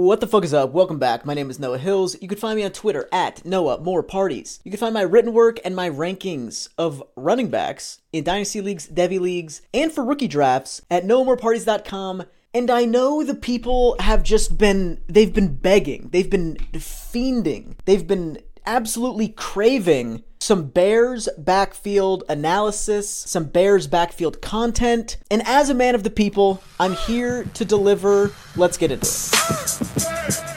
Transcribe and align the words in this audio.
What 0.00 0.20
the 0.20 0.26
fuck 0.26 0.44
is 0.44 0.54
up? 0.54 0.72
Welcome 0.72 0.98
back. 0.98 1.26
My 1.26 1.34
name 1.34 1.50
is 1.50 1.58
Noah 1.58 1.76
Hills. 1.76 2.16
You 2.22 2.26
can 2.26 2.38
find 2.38 2.56
me 2.56 2.64
on 2.64 2.70
Twitter 2.70 3.06
at 3.12 3.44
Noah 3.44 3.82
More 3.82 4.02
Parties. 4.02 4.58
You 4.64 4.70
can 4.70 4.80
find 4.80 4.94
my 4.94 5.02
written 5.02 5.34
work 5.34 5.60
and 5.62 5.76
my 5.76 5.90
rankings 5.90 6.70
of 6.78 7.02
running 7.16 7.48
backs 7.48 8.00
in 8.10 8.24
Dynasty 8.24 8.62
Leagues, 8.62 8.88
Devy 8.88 9.20
Leagues, 9.20 9.60
and 9.74 9.92
for 9.92 10.02
rookie 10.02 10.26
drafts 10.26 10.80
at 10.90 11.04
NoahMoreParties.com. 11.04 12.22
And 12.54 12.70
I 12.70 12.86
know 12.86 13.22
the 13.22 13.34
people 13.34 13.96
have 14.00 14.22
just 14.22 14.56
been, 14.56 15.02
they've 15.06 15.34
been 15.34 15.54
begging, 15.56 16.08
they've 16.12 16.30
been 16.30 16.56
fiending, 16.72 17.74
they've 17.84 18.06
been 18.06 18.38
absolutely 18.66 19.28
craving 19.28 20.22
some 20.40 20.68
Bears 20.68 21.28
backfield 21.36 22.24
analysis, 22.28 23.10
some 23.10 23.44
Bears 23.44 23.86
backfield 23.86 24.40
content. 24.40 25.18
And 25.30 25.46
as 25.46 25.68
a 25.68 25.74
man 25.74 25.94
of 25.94 26.02
the 26.02 26.10
people, 26.10 26.62
I'm 26.78 26.94
here 26.94 27.44
to 27.54 27.64
deliver. 27.64 28.32
Let's 28.56 28.76
get 28.76 28.90
into 28.90 29.06
it. 29.06 30.50